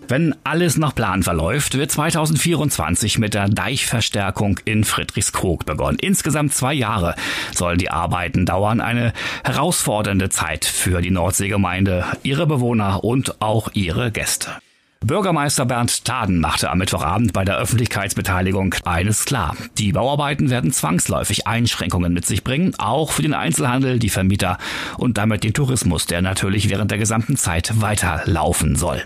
Wenn 0.07 0.33
alles 0.43 0.77
nach 0.77 0.95
Plan 0.95 1.21
verläuft, 1.21 1.77
wird 1.77 1.91
2024 1.91 3.19
mit 3.19 3.35
der 3.35 3.49
Deichverstärkung 3.49 4.59
in 4.65 4.83
Friedrichskoog 4.83 5.65
begonnen. 5.65 5.99
Insgesamt 6.01 6.55
zwei 6.55 6.73
Jahre 6.73 7.13
sollen 7.53 7.77
die 7.77 7.91
Arbeiten 7.91 8.47
dauern. 8.47 8.81
Eine 8.81 9.13
herausfordernde 9.43 10.29
Zeit 10.29 10.65
für 10.65 11.01
die 11.01 11.11
Nordseegemeinde, 11.11 12.05
ihre 12.23 12.47
Bewohner 12.47 13.03
und 13.03 13.41
auch 13.43 13.69
ihre 13.75 14.11
Gäste. 14.11 14.49
Bürgermeister 15.03 15.65
Bernd 15.65 16.05
Taden 16.05 16.39
machte 16.39 16.69
am 16.69 16.77
Mittwochabend 16.77 17.33
bei 17.33 17.43
der 17.43 17.57
Öffentlichkeitsbeteiligung 17.57 18.73
eines 18.85 19.25
klar. 19.25 19.57
Die 19.77 19.91
Bauarbeiten 19.91 20.49
werden 20.49 20.71
zwangsläufig 20.71 21.45
Einschränkungen 21.45 22.13
mit 22.13 22.25
sich 22.25 22.45
bringen, 22.45 22.73
auch 22.77 23.11
für 23.11 23.21
den 23.21 23.33
Einzelhandel, 23.33 23.99
die 23.99 24.09
Vermieter 24.09 24.57
und 24.97 25.17
damit 25.17 25.43
den 25.43 25.53
Tourismus, 25.53 26.05
der 26.05 26.21
natürlich 26.21 26.69
während 26.69 26.89
der 26.89 26.97
gesamten 26.97 27.35
Zeit 27.35 27.81
weiterlaufen 27.81 28.77
soll. 28.77 29.03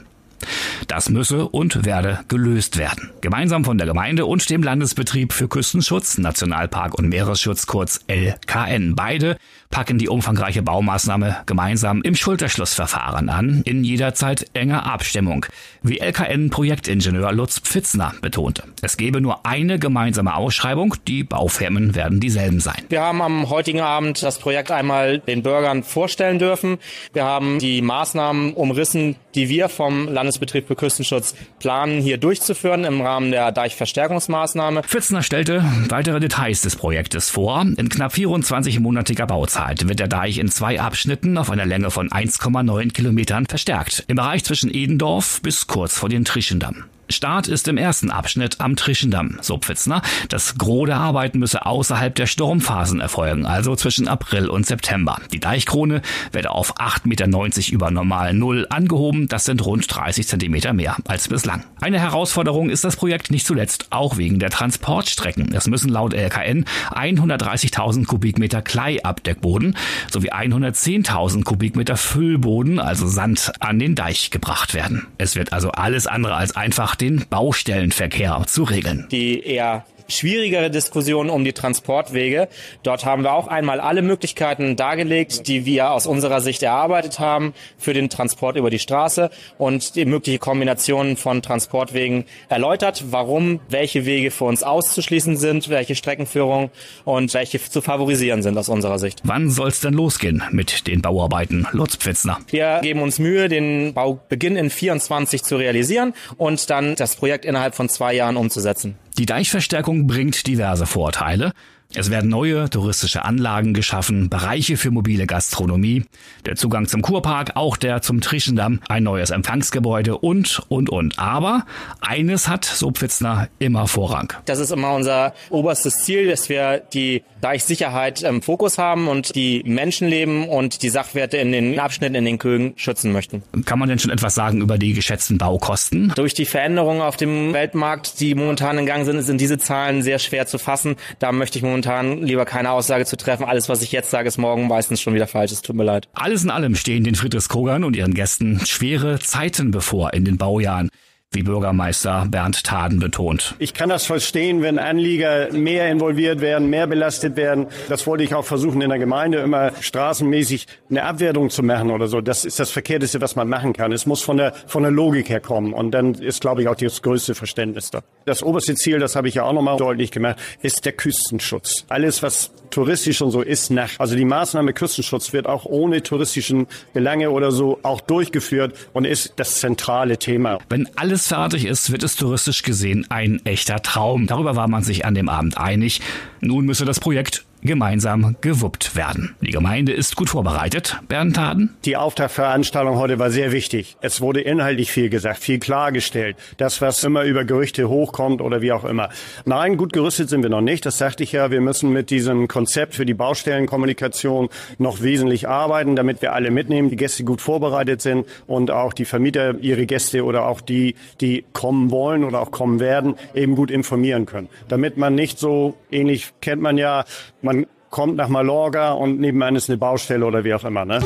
Das 0.88 1.10
müsse 1.10 1.48
und 1.48 1.84
werde 1.84 2.20
gelöst 2.28 2.78
werden. 2.78 3.10
Gemeinsam 3.22 3.66
von 3.66 3.78
der 3.78 3.88
Gemeinde 3.88 4.26
und 4.26 4.50
dem 4.50 4.64
Landesbetrieb 4.64 5.34
für 5.34 5.48
Küstenschutz, 5.48 6.18
Nationalpark 6.18 6.94
und 6.98 7.10
Meeresschutz 7.10 7.66
kurz 7.66 8.02
LKN. 8.08 8.96
Beide 8.96 9.38
packen 9.70 9.98
die 9.98 10.10
umfangreiche 10.10 10.62
Baumaßnahme 10.62 11.38
gemeinsam 11.46 12.02
im 12.02 12.16
Schulterschlussverfahren 12.16 13.30
an, 13.30 13.62
in 13.66 13.84
jederzeit 13.84 14.46
enger 14.54 14.86
Abstimmung, 14.86 15.46
wie 15.82 16.00
LKN-Projektingenieur 16.00 17.32
Lutz 17.32 17.60
Pfitzner 17.60 18.14
betonte. 18.22 18.64
Es 18.82 18.98
gebe 18.98 19.22
nur 19.22 19.46
eine 19.46 19.80
gemeinsame 19.80 20.36
Ausschreibung, 20.36 20.96
die 21.08 21.24
Baufirmen 21.24 21.96
werden 21.96 22.20
dieselben 22.20 22.60
sein. 22.60 22.82
Wir 22.90 23.02
haben 23.02 23.22
am 23.22 23.50
heutigen 23.50 23.82
Abend 23.82 24.24
das 24.24 24.40
Projekt 24.40 24.72
einmal 24.72 25.20
den 25.20 25.44
Bürgern 25.44 25.84
vorstellen 25.84 26.40
dürfen. 26.40 26.78
Wir 27.14 27.26
haben 27.26 27.60
die 27.60 27.82
Maßnahmen 27.82 28.54
umrissen, 28.54 29.16
die 29.36 29.50
wir 29.50 29.70
vom 29.70 30.08
Landesbetrieb 30.08 30.68
für 30.68 30.76
Küstenschutz 30.76 31.36
planen, 31.60 32.02
hier 32.02 32.18
durchzuführen 32.18 32.84
im 32.86 33.02
Rahmen 33.02 33.32
der 33.32 33.52
Deichverstärkungsmaßnahme. 33.52 34.84
Pfitzner 34.84 35.24
stellte 35.24 35.64
weitere 35.90 36.20
Details 36.20 36.62
des 36.62 36.76
Projektes 36.76 37.30
vor. 37.30 37.66
In 37.78 37.90
knapp 37.90 38.14
24-monatiger 38.14 39.26
Bauzeit 39.26 39.57
wird 39.58 40.00
der 40.00 40.08
Deich 40.08 40.38
in 40.38 40.50
zwei 40.50 40.80
Abschnitten 40.80 41.38
auf 41.38 41.50
einer 41.50 41.66
Länge 41.66 41.92
von 41.92 42.10
1,9 42.10 42.94
Kilometern 42.94 43.46
verstärkt. 43.48 44.04
Im 44.08 44.18
Bereich 44.18 44.44
zwischen 44.44 44.74
Edendorf 44.74 45.42
bis 45.42 45.68
kurz 45.68 45.98
vor 45.98 46.10
den 46.10 46.26
Trischendamm. 46.26 46.86
Start 47.10 47.48
ist 47.48 47.68
im 47.68 47.78
ersten 47.78 48.12
Abschnitt 48.12 48.60
am 48.60 48.76
Trischendamm, 48.76 49.40
so 49.42 49.58
Pfitzner. 49.58 50.02
Das 50.28 50.58
Gros 50.58 50.88
der 50.88 50.98
Arbeiten 50.98 51.40
müsse 51.40 51.66
außerhalb 51.66 52.14
der 52.16 52.28
Sturmphasen 52.28 53.00
erfolgen, 53.00 53.46
also 53.46 53.76
zwischen 53.76 54.08
April 54.08 54.50
und 54.50 54.66
September. 54.66 55.20
Die 55.32 55.40
Deichkrone 55.40 56.02
werde 56.32 56.52
auf 56.52 56.78
8,90 56.78 57.06
Meter 57.08 57.74
über 57.74 57.92
normal 57.92 58.34
Null 58.34 58.68
angehoben. 58.70 59.28
Das 59.30 59.46
sind 59.46 59.66
rund 59.66 59.86
30 59.94 60.28
Zentimeter 60.28 60.74
mehr 60.74 60.98
als 61.08 61.30
bislang. 61.30 61.64
Eine 61.80 62.00
Herausforderung 62.00 62.70
ist 62.70 62.84
das 62.84 62.98
Projekt 62.98 63.32
nicht 63.32 63.46
zuletzt 63.46 63.88
auch 63.90 64.18
wegen 64.18 64.40
der 64.40 64.50
Transportstrecken. 64.50 65.54
Es 65.54 65.68
müssen 65.68 65.90
laut 65.90 66.14
LKN 66.14 66.66
130.000 66.92 68.06
Kubikmeter 68.06 68.62
Kleiabdeckboden 68.62 69.78
sowie 70.12 70.32
110.000 70.32 71.44
Kubikmeter 71.46 71.96
Füllboden, 71.96 72.80
also 72.80 73.08
Sand, 73.08 73.54
an 73.60 73.80
den 73.80 73.96
Deich 73.96 74.30
gebracht 74.30 74.74
werden. 74.74 75.08
Es 75.18 75.36
wird 75.36 75.54
also 75.54 75.72
alles 75.72 76.06
andere 76.08 76.36
als 76.36 76.56
einfach 76.56 76.97
den 77.02 77.26
Baustellenverkehr 77.30 78.44
zu 78.48 78.64
regeln. 78.64 79.08
Die 79.12 79.44
eher 79.44 79.86
schwierigere 80.08 80.70
Diskussion 80.70 81.30
um 81.30 81.44
die 81.44 81.54
Transportwege. 81.54 82.48
Dort 82.84 83.06
haben 83.06 83.24
wir 83.24 83.34
auch 83.34 83.48
einmal 83.48 83.80
alle 83.80 84.02
Möglichkeiten 84.02 84.76
dargelegt, 84.76 85.48
die 85.48 85.66
wir 85.66 85.92
aus 85.92 86.08
unserer 86.08 86.42
Sicht 86.42 86.64
erarbeitet 86.64 87.20
haben 87.20 87.54
für 87.78 87.94
den 87.94 88.10
Transport 88.10 88.56
über 88.56 88.70
die 88.70 88.80
Straße 88.80 89.30
und 89.58 89.96
die 89.96 90.06
mögliche 90.06 90.40
Kombination 90.40 91.18
von 91.18 91.42
Transportwegen 91.42 92.26
erläutert, 92.50 93.06
warum 93.10 93.60
welche 93.70 94.06
Wege 94.06 94.32
für 94.32 94.46
uns 94.46 94.64
auszuschließen 94.64 95.38
sind, 95.38 95.70
welche 95.70 95.96
Streckenführung 95.96 96.72
und 97.06 97.34
welche 97.34 97.62
zu 97.62 97.82
favorisieren 97.82 98.44
sind 98.44 98.58
aus 98.58 98.70
unserer 98.70 99.00
Sicht. 99.00 99.22
Wann 99.24 99.50
soll 99.50 99.70
es 99.70 99.80
denn 99.80 99.94
losgehen 99.94 100.44
mit 100.52 100.88
den 100.88 101.02
Bauarbeiten, 101.02 101.68
Lutz 101.72 101.96
Pfitzner? 101.96 102.40
Wir 102.50 102.80
geben 102.82 103.02
uns 103.02 103.20
Mühe, 103.20 103.50
den 103.50 103.94
Baubeginn 103.94 104.56
in 104.56 104.70
24 104.70 105.44
zu 105.44 105.58
realisieren 105.58 106.14
und 106.38 106.70
dann 106.70 106.96
das 106.96 107.16
Projekt 107.16 107.46
innerhalb 107.46 107.76
von 107.76 107.90
zwei 107.90 108.14
Jahren 108.14 108.38
umzusetzen. 108.38 108.98
Die 109.18 109.26
Deichverstärkung 109.26 110.06
bringt 110.06 110.46
diverse 110.46 110.86
Vorteile. 110.86 111.54
Es 111.94 112.12
werden 112.12 112.30
neue 112.30 112.70
touristische 112.70 113.24
Anlagen 113.24 113.74
geschaffen, 113.74 114.30
Bereiche 114.30 114.76
für 114.76 114.92
mobile 114.92 115.26
Gastronomie, 115.26 116.04
der 116.46 116.58
Zugang 116.58 116.86
zum 116.88 117.02
Kurpark, 117.02 117.56
auch 117.56 117.78
der 117.78 118.02
zum 118.02 118.20
Trischendamm, 118.20 118.82
ein 118.90 119.04
neues 119.04 119.30
Empfangsgebäude 119.30 120.18
und, 120.18 120.62
und, 120.68 120.90
und. 120.90 121.18
Aber 121.18 121.66
eines 122.02 122.50
hat, 122.50 122.66
so 122.66 122.92
Pfitzner, 122.92 123.48
immer 123.60 123.88
Vorrang. 123.88 124.34
Das 124.46 124.60
ist 124.60 124.72
immer 124.72 124.94
unser 124.94 125.34
oberstes 125.50 126.04
Ziel, 126.04 126.28
dass 126.28 126.50
wir 126.50 126.80
die 126.80 127.24
Deichsicherheit 127.40 128.22
im 128.22 128.42
Fokus 128.42 128.78
haben 128.78 129.08
und 129.08 129.34
die 129.36 129.64
Menschenleben 129.66 130.50
und 130.50 130.84
die 130.84 130.90
Sachwerte 130.90 131.38
in 131.38 131.54
den 131.54 131.80
Abschnitten 131.80 132.16
in 132.16 132.26
den 132.26 132.38
Kögen 132.38 132.74
schützen 132.76 133.14
möchten. 133.14 133.44
Kann 133.66 133.80
man 133.80 133.88
denn 133.88 134.00
schon 134.00 134.12
etwas 134.12 134.36
sagen 134.36 134.60
über 134.60 134.78
die 134.78 134.94
geschätzten 134.94 135.38
Baukosten? 135.38 136.12
Durch 136.16 136.34
die 136.34 136.46
Veränderungen 136.46 137.02
auf 137.02 137.16
dem 137.16 137.54
Weltmarkt, 137.54 138.20
die 138.20 138.36
momentan 138.36 138.78
in 138.78 138.86
Gang 138.86 139.06
sind, 139.06 139.22
sind 139.22 139.40
diese 139.40 139.58
Zahlen 139.58 140.02
sehr 140.02 140.20
schwer 140.20 140.48
zu 140.48 140.58
fassen. 140.58 140.98
Da 141.20 141.32
möchte 141.32 141.58
ich 141.58 141.64
momentan 141.64 141.77
momentan 141.78 142.24
lieber 142.24 142.46
keine 142.46 142.72
Aussage 142.72 143.06
zu 143.06 143.18
treffen. 143.18 143.46
Alles, 143.46 143.70
was 143.70 143.82
ich 143.82 143.92
jetzt 143.92 144.10
sage, 144.10 144.28
ist 144.28 144.38
morgen 144.38 144.68
meistens 144.68 145.02
schon 145.02 145.14
wieder 145.14 145.28
falsch. 145.28 145.52
Es 145.52 145.62
tut 145.62 145.76
mir 145.76 145.84
leid. 145.84 146.08
Alles 146.14 146.44
in 146.44 146.50
allem 146.50 146.76
stehen 146.76 147.04
den 147.04 147.16
Friedrichskogern 147.16 147.84
und 147.84 147.96
ihren 147.96 148.14
Gästen 148.14 148.66
schwere 148.66 149.20
Zeiten 149.20 149.72
bevor 149.72 150.14
in 150.14 150.26
den 150.26 150.38
Baujahren 150.38 150.90
wie 151.32 151.44
Bürgermeister 151.44 152.26
Bernd 152.30 152.64
Taden 152.64 153.00
betont. 153.00 153.56
Ich 153.60 153.74
kann 153.74 153.90
das 153.90 154.06
verstehen, 154.06 154.62
wenn 154.62 154.80
Anlieger 154.80 155.52
mehr 155.52 155.92
involviert 155.92 156.40
werden, 156.40 156.70
mehr 156.70 156.88
belastet 156.88 157.36
werden. 157.36 157.68
Das 157.90 158.08
wollte 158.08 158.24
ich 158.24 158.34
auch 158.34 158.46
versuchen 158.46 158.82
in 158.82 158.90
der 158.90 158.98
Gemeinde 158.98 159.40
immer 159.40 159.72
straßenmäßig 159.82 160.68
eine 160.90 161.04
Abwertung 161.04 161.50
zu 161.50 161.64
machen 161.64 161.92
oder 161.92 162.08
so. 162.08 162.22
Das 162.22 162.46
ist 162.46 162.60
das 162.60 162.72
Verkehrteste, 162.72 163.20
was 163.20 163.36
man 163.36 163.50
machen 163.50 163.74
kann. 163.74 163.92
Es 163.92 164.06
muss 164.06 164.22
von 164.22 164.38
der, 164.38 164.54
von 164.68 164.84
der 164.84 164.92
Logik 164.92 165.30
her 165.30 165.42
kommen. 165.42 165.74
Und 165.74 165.92
dann 165.92 166.14
ist, 166.14 166.40
glaube 166.40 166.62
ich, 166.62 166.70
auch 166.70 166.76
das 166.76 167.02
größte 167.02 167.36
Verständnis 167.36 167.92
da. 167.92 168.02
Das 168.26 168.42
oberste 168.42 168.76
Ziel, 168.76 169.00
das 169.00 169.16
habe 169.18 169.28
ich 169.28 169.36
ja 169.36 169.44
auch 169.44 169.54
nochmal 169.54 169.78
deutlich 169.78 170.12
gemacht, 170.12 170.38
ist 170.62 170.86
der 170.86 170.94
Küstenschutz. 170.94 171.86
Alles, 171.90 172.24
was 172.24 172.52
touristisch 172.70 173.22
und 173.22 173.32
so 173.32 173.42
ist, 173.42 173.70
nach. 173.70 173.92
Also 174.00 174.16
die 174.16 174.26
Maßnahme 174.26 174.74
Küstenschutz 174.74 175.34
wird 175.34 175.48
auch 175.48 175.66
ohne 175.66 176.04
touristischen 176.04 176.68
Belange 176.94 177.32
oder 177.32 177.52
so 177.52 177.80
auch 177.84 178.02
durchgeführt 178.02 178.76
und 178.94 179.06
ist 179.06 179.34
das 179.38 179.60
zentrale 179.60 180.18
Thema. 180.18 180.60
Wenn 180.70 180.88
alles 180.96 181.17
fertig 181.26 181.66
ist, 181.66 181.92
wird 181.92 182.04
es 182.04 182.16
touristisch 182.16 182.62
gesehen 182.62 183.08
ein 183.10 183.44
echter 183.44 183.82
Traum. 183.82 184.28
Darüber 184.28 184.56
war 184.56 184.68
man 184.68 184.84
sich 184.84 185.06
an 185.06 185.16
dem 185.16 185.28
Abend 185.28 185.58
einig. 185.58 186.02
Nun 186.40 186.68
müsse 186.68 186.86
das 186.86 187.00
Projekt 187.00 187.47
gemeinsam 187.62 188.36
gewuppt 188.42 188.96
werden. 188.96 189.36
Die 189.42 189.52
Gemeinde 189.52 189.92
ist 189.92 190.16
gut 190.16 190.30
vorbereitet. 190.30 191.00
Bernd 191.08 191.36
Taden? 191.36 191.76
Die 191.86 191.98
Auftaktveranstaltung 191.98 192.98
heute 192.98 193.20
war 193.20 193.32
sehr 193.32 193.52
wichtig. 193.52 193.98
Es 194.02 194.22
wurde 194.22 194.42
inhaltlich 194.42 194.92
viel 194.92 195.10
gesagt, 195.10 195.40
viel 195.40 195.60
klargestellt. 195.60 196.38
Das, 196.58 196.82
was 196.82 197.04
immer 197.04 197.24
über 197.24 197.44
Gerüchte 197.46 197.90
hochkommt 197.90 198.42
oder 198.42 198.62
wie 198.62 198.72
auch 198.72 198.86
immer. 198.86 199.10
Nein, 199.46 199.78
gut 199.78 199.94
gerüstet 199.94 200.30
sind 200.30 200.44
wir 200.44 200.50
noch 200.50 200.62
nicht. 200.62 200.86
Das 200.86 200.98
sagte 200.98 201.24
ich 201.24 201.32
ja. 201.32 201.52
Wir 201.52 201.62
müssen 201.62 201.92
mit 201.92 202.10
diesem 202.10 202.48
Konzept 202.48 202.96
für 202.96 203.06
die 203.06 203.14
Baustellenkommunikation 203.14 204.50
noch 204.78 205.02
wesentlich 205.02 205.48
arbeiten, 205.48 205.96
damit 205.96 206.22
wir 206.22 206.34
alle 206.34 206.52
mitnehmen, 206.52 206.90
die 206.90 206.96
Gäste 206.96 207.24
gut 207.24 207.42
vorbereitet 207.42 208.02
sind 208.02 208.26
und 208.46 208.72
auch 208.72 208.94
die 208.94 209.06
Vermieter 209.06 209.56
ihre 209.60 209.86
Gäste 209.86 210.24
oder 210.24 210.46
auch 210.46 210.62
die, 210.62 210.96
die 211.22 211.46
kommen 211.54 211.92
wollen 211.92 212.24
oder 212.24 212.42
auch 212.42 212.52
kommen 212.52 212.80
werden, 212.80 213.16
eben 213.34 213.56
gut 213.56 213.72
informieren 213.72 214.26
können. 214.26 214.50
Damit 214.68 214.98
man 214.98 215.16
nicht 215.16 215.40
so 215.40 215.76
ähnlich 215.92 216.34
kennt 216.42 216.62
man 216.62 216.78
ja, 216.78 217.06
man 217.42 217.57
kommt 217.90 218.16
nach 218.16 218.30
Mallorca 218.30 218.92
und 218.92 219.20
nebenan 219.20 219.56
ist 219.56 219.70
eine 219.70 219.78
Baustelle 219.78 220.26
oder 220.26 220.44
wie 220.44 220.54
auch 220.54 220.64
immer. 220.64 220.86
Ne? 220.86 221.00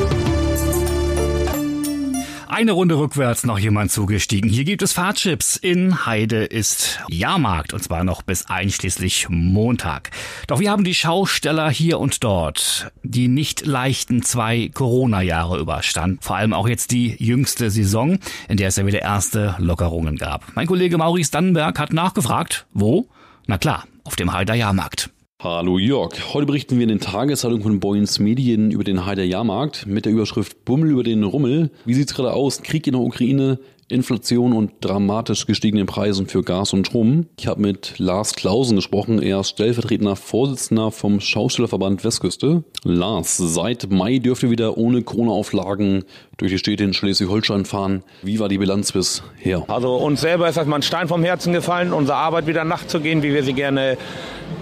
Eine 2.52 2.72
Runde 2.72 2.98
rückwärts 2.98 3.44
noch 3.44 3.58
jemand 3.58 3.90
zugestiegen. 3.90 4.50
Hier 4.50 4.64
gibt 4.64 4.82
es 4.82 4.92
Fahrtchips. 4.92 5.56
In 5.56 6.04
Heide 6.04 6.44
ist 6.44 7.00
Jahrmarkt 7.08 7.72
und 7.72 7.82
zwar 7.82 8.04
noch 8.04 8.20
bis 8.20 8.44
einschließlich 8.44 9.28
Montag. 9.30 10.10
Doch 10.48 10.60
wir 10.60 10.70
haben 10.70 10.84
die 10.84 10.94
Schausteller 10.94 11.70
hier 11.70 11.98
und 11.98 12.22
dort, 12.22 12.92
die 13.02 13.28
nicht 13.28 13.64
leichten 13.64 14.22
zwei 14.22 14.70
Corona-Jahre 14.74 15.58
überstanden. 15.60 16.18
Vor 16.20 16.36
allem 16.36 16.52
auch 16.52 16.68
jetzt 16.68 16.90
die 16.90 17.16
jüngste 17.18 17.70
Saison, 17.70 18.18
in 18.50 18.58
der 18.58 18.68
es 18.68 18.76
ja 18.76 18.84
wieder 18.84 19.00
erste 19.00 19.54
Lockerungen 19.58 20.18
gab. 20.18 20.44
Mein 20.54 20.66
Kollege 20.66 20.98
Maurice 20.98 21.30
Dannenberg 21.30 21.78
hat 21.78 21.94
nachgefragt, 21.94 22.66
wo? 22.74 23.08
Na 23.46 23.56
klar, 23.56 23.84
auf 24.04 24.14
dem 24.14 24.30
Heider 24.30 24.54
Jahrmarkt. 24.54 25.08
Hallo 25.44 25.76
Jörg. 25.76 26.32
Heute 26.34 26.46
berichten 26.46 26.76
wir 26.76 26.84
in 26.84 26.88
den 26.88 27.00
Tageszeitungen 27.00 27.64
von 27.64 27.80
Boyens 27.80 28.20
Medien 28.20 28.70
über 28.70 28.84
den 28.84 29.04
Heider 29.04 29.24
Jahrmarkt 29.24 29.88
mit 29.88 30.04
der 30.04 30.12
Überschrift 30.12 30.64
Bummel 30.64 30.92
über 30.92 31.02
den 31.02 31.24
Rummel. 31.24 31.72
Wie 31.84 31.94
sieht's 31.94 32.14
gerade 32.14 32.32
aus? 32.32 32.62
Krieg 32.62 32.86
in 32.86 32.92
der 32.92 33.02
Ukraine, 33.02 33.58
Inflation 33.92 34.52
und 34.52 34.72
dramatisch 34.80 35.46
gestiegene 35.46 35.84
Preisen 35.84 36.26
für 36.26 36.42
Gas 36.42 36.72
und 36.72 36.86
Strom. 36.86 37.26
Ich 37.38 37.46
habe 37.46 37.60
mit 37.60 37.98
Lars 37.98 38.34
Klausen 38.34 38.76
gesprochen. 38.76 39.22
Er 39.22 39.40
ist 39.40 39.50
stellvertretender 39.50 40.16
Vorsitzender 40.16 40.90
vom 40.90 41.20
Schaustellerverband 41.20 42.02
Westküste. 42.02 42.64
Lars, 42.84 43.36
seit 43.36 43.90
Mai 43.90 44.18
dürfte 44.18 44.50
wieder 44.50 44.78
ohne 44.78 45.02
Corona-Auflagen 45.02 46.04
durch 46.38 46.50
die 46.50 46.58
Städte 46.58 46.84
in 46.84 46.94
Schleswig-Holstein 46.94 47.64
fahren. 47.64 48.02
Wie 48.22 48.40
war 48.40 48.48
die 48.48 48.58
Bilanz 48.58 48.92
bisher? 48.92 49.64
Also 49.68 49.96
uns 49.96 50.22
selber 50.22 50.48
ist 50.48 50.56
erstmal 50.56 50.80
ein 50.80 50.82
Stein 50.82 51.06
vom 51.08 51.22
Herzen 51.22 51.52
gefallen, 51.52 51.92
unsere 51.92 52.16
Arbeit 52.16 52.46
wieder 52.46 52.64
nachzugehen, 52.64 53.22
wie 53.22 53.32
wir 53.32 53.44
sie 53.44 53.52
gerne 53.52 53.96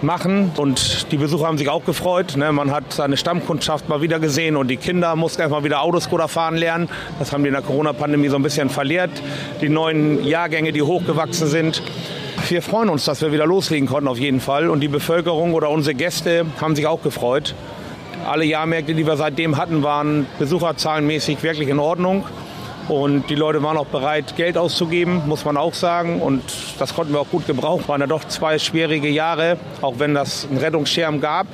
machen. 0.03 0.53
Und 0.57 1.11
die 1.13 1.17
Besucher 1.17 1.47
haben 1.47 1.59
sich 1.59 1.69
auch 1.69 1.85
gefreut. 1.85 2.37
Ne? 2.37 2.53
Man 2.53 2.71
hat 2.71 2.93
seine 2.93 3.17
Stammkundschaft 3.17 3.89
mal 3.89 4.03
wieder 4.03 4.19
gesehen 4.19 4.57
und 4.57 4.69
die 4.69 4.77
Kinder 4.77 5.17
mussten 5.17 5.41
erstmal 5.41 5.65
wieder 5.65 5.83
Autoscooter 5.83 6.29
fahren 6.29 6.57
lernen. 6.57 6.89
Das 7.19 7.33
haben 7.33 7.43
die 7.43 7.49
in 7.49 7.55
der 7.55 7.63
Corona-Pandemie 7.63 8.29
so 8.29 8.37
ein 8.37 8.43
bisschen 8.43 8.71
verliert. 8.71 9.11
Die 9.61 9.69
neuen 9.69 10.25
Jahrgänge, 10.25 10.73
die 10.73 10.83
hochgewachsen 10.83 11.47
sind. 11.47 11.83
Wir 12.49 12.63
freuen 12.63 12.89
uns, 12.89 13.05
dass 13.05 13.21
wir 13.21 13.33
wieder 13.33 13.47
loslegen 13.47 13.89
konnten 13.89 14.09
auf 14.09 14.19
jeden 14.19 14.41
Fall. 14.41 14.69
Und 14.69 14.81
die 14.81 14.89
Bevölkerung 14.89 15.55
oder 15.55 15.71
unsere 15.71 15.95
Gäste 15.95 16.47
haben 16.61 16.75
sich 16.75 16.87
auch 16.87 17.03
gefreut. 17.03 17.55
Alle 18.27 18.45
Jahrmärkte, 18.45 18.95
die 18.95 19.07
wir 19.07 19.17
seitdem 19.17 19.57
hatten, 19.57 19.83
waren 19.83 20.27
besucherzahlenmäßig 20.39 21.43
wirklich 21.43 21.69
in 21.69 21.79
Ordnung. 21.79 22.25
Und 22.89 23.31
die 23.31 23.37
Leute 23.37 23.63
waren 23.63 23.77
auch 23.77 23.87
bereit, 23.87 24.35
Geld 24.37 24.59
auszugeben, 24.59 25.23
muss 25.27 25.45
man 25.45 25.57
auch 25.57 25.75
sagen. 25.75 26.21
Und 26.21 26.43
das 26.79 26.95
konnten 26.95 27.13
wir 27.13 27.21
auch 27.21 27.31
gut 27.31 27.47
gebrauchen. 27.47 27.87
Waren 27.87 28.01
ja 28.01 28.09
doch 28.09 28.25
zwei 28.25 28.59
schwierige 28.59 29.09
Jahre, 29.09 29.59
auch 29.81 29.99
wenn 29.99 30.15
das 30.15 30.49
einen 30.51 30.59
Rettungsschirm 30.59 31.21
gab. 31.21 31.47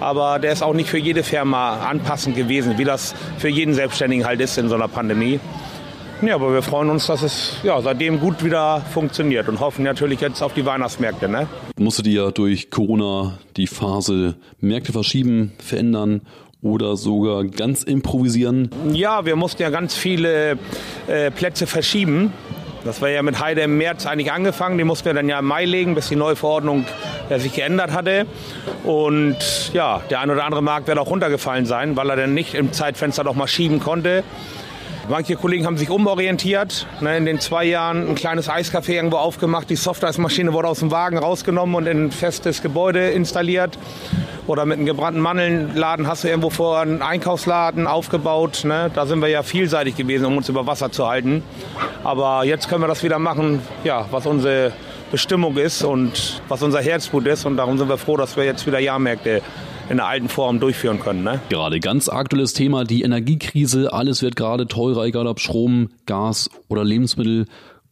Aber 0.00 0.38
der 0.38 0.52
ist 0.52 0.62
auch 0.62 0.72
nicht 0.72 0.88
für 0.88 0.98
jede 0.98 1.22
Firma 1.22 1.76
anpassend 1.88 2.34
gewesen, 2.34 2.78
wie 2.78 2.84
das 2.84 3.14
für 3.38 3.48
jeden 3.48 3.74
Selbstständigen 3.74 4.26
halt 4.26 4.40
ist 4.40 4.58
in 4.58 4.68
so 4.68 4.74
einer 4.74 4.88
Pandemie. 4.88 5.38
Ja, 6.22 6.34
aber 6.34 6.52
wir 6.52 6.60
freuen 6.60 6.90
uns, 6.90 7.06
dass 7.06 7.22
es 7.22 7.56
ja, 7.62 7.80
seitdem 7.80 8.20
gut 8.20 8.44
wieder 8.44 8.82
funktioniert 8.92 9.48
und 9.48 9.58
hoffen 9.58 9.84
natürlich 9.84 10.20
jetzt 10.20 10.42
auf 10.42 10.52
die 10.52 10.66
Weihnachtsmärkte. 10.66 11.28
Ne? 11.28 11.48
Musstet 11.78 12.06
ihr 12.08 12.30
durch 12.30 12.70
Corona 12.70 13.38
die 13.56 13.66
Phase 13.66 14.34
Märkte 14.60 14.92
verschieben, 14.92 15.52
verändern 15.64 16.20
oder 16.60 16.98
sogar 16.98 17.44
ganz 17.44 17.84
improvisieren? 17.84 18.70
Ja, 18.92 19.24
wir 19.24 19.34
mussten 19.34 19.62
ja 19.62 19.70
ganz 19.70 19.94
viele 19.96 20.58
äh, 21.06 21.30
Plätze 21.30 21.66
verschieben. 21.66 22.34
Das 22.84 23.00
war 23.00 23.08
ja 23.08 23.22
mit 23.22 23.40
Heide 23.40 23.62
im 23.62 23.78
März 23.78 24.06
eigentlich 24.06 24.30
angefangen. 24.30 24.76
Die 24.76 24.84
mussten 24.84 25.06
wir 25.06 25.14
dann 25.14 25.28
ja 25.28 25.38
im 25.38 25.46
Mai 25.46 25.64
legen, 25.64 25.94
bis 25.94 26.08
die 26.08 26.16
neue 26.16 26.36
Verordnung 26.36 26.84
äh, 27.30 27.38
sich 27.38 27.54
geändert 27.54 27.92
hatte. 27.92 28.26
Und 28.84 29.38
ja, 29.72 30.02
der 30.10 30.20
ein 30.20 30.28
oder 30.28 30.44
andere 30.44 30.62
Markt 30.62 30.86
wird 30.86 30.98
auch 30.98 31.08
runtergefallen 31.08 31.64
sein, 31.64 31.96
weil 31.96 32.10
er 32.10 32.16
dann 32.16 32.34
nicht 32.34 32.54
im 32.54 32.74
Zeitfenster 32.74 33.24
noch 33.24 33.34
mal 33.34 33.48
schieben 33.48 33.80
konnte. 33.80 34.22
Manche 35.10 35.34
Kollegen 35.34 35.66
haben 35.66 35.76
sich 35.76 35.90
umorientiert. 35.90 36.86
Ne, 37.00 37.16
in 37.16 37.24
den 37.24 37.40
zwei 37.40 37.64
Jahren 37.64 38.10
ein 38.10 38.14
kleines 38.14 38.48
Eiscafé 38.48 38.90
irgendwo 38.92 39.16
aufgemacht. 39.16 39.68
Die 39.68 39.74
Softeismaschine 39.74 40.52
wurde 40.52 40.68
aus 40.68 40.78
dem 40.78 40.92
Wagen 40.92 41.18
rausgenommen 41.18 41.74
und 41.74 41.88
in 41.88 42.04
ein 42.04 42.10
festes 42.12 42.62
Gebäude 42.62 43.10
installiert. 43.10 43.76
Oder 44.46 44.66
mit 44.66 44.76
einem 44.76 44.86
gebrannten 44.86 45.20
Mandelnladen 45.20 46.06
hast 46.06 46.22
du 46.22 46.28
irgendwo 46.28 46.50
vor 46.50 46.78
einen 46.78 47.02
Einkaufsladen 47.02 47.88
aufgebaut. 47.88 48.62
Ne? 48.62 48.88
Da 48.94 49.04
sind 49.04 49.18
wir 49.18 49.26
ja 49.26 49.42
vielseitig 49.42 49.96
gewesen, 49.96 50.26
um 50.26 50.36
uns 50.36 50.48
über 50.48 50.68
Wasser 50.68 50.92
zu 50.92 51.08
halten. 51.08 51.42
Aber 52.04 52.44
jetzt 52.44 52.68
können 52.68 52.84
wir 52.84 52.88
das 52.88 53.02
wieder 53.02 53.18
machen, 53.18 53.62
ja, 53.82 54.06
was 54.12 54.26
unsere 54.26 54.70
Bestimmung 55.10 55.56
ist 55.56 55.82
und 55.82 56.40
was 56.46 56.62
unser 56.62 56.82
Herzblut 56.82 57.26
ist. 57.26 57.46
Und 57.46 57.56
darum 57.56 57.78
sind 57.78 57.88
wir 57.88 57.98
froh, 57.98 58.16
dass 58.16 58.36
wir 58.36 58.44
jetzt 58.44 58.64
wieder 58.64 58.78
Jahrmärkte 58.78 59.42
in 59.90 59.96
der 59.96 60.06
alten 60.06 60.28
Form 60.28 60.60
durchführen 60.60 61.00
können. 61.00 61.24
Ne? 61.24 61.40
Gerade 61.48 61.80
ganz 61.80 62.08
aktuelles 62.08 62.52
Thema, 62.54 62.84
die 62.84 63.02
Energiekrise. 63.02 63.92
Alles 63.92 64.22
wird 64.22 64.36
gerade 64.36 64.66
teurer, 64.66 65.04
egal 65.04 65.26
ob 65.26 65.40
Strom, 65.40 65.90
Gas 66.06 66.48
oder 66.68 66.84
Lebensmittel. 66.84 67.46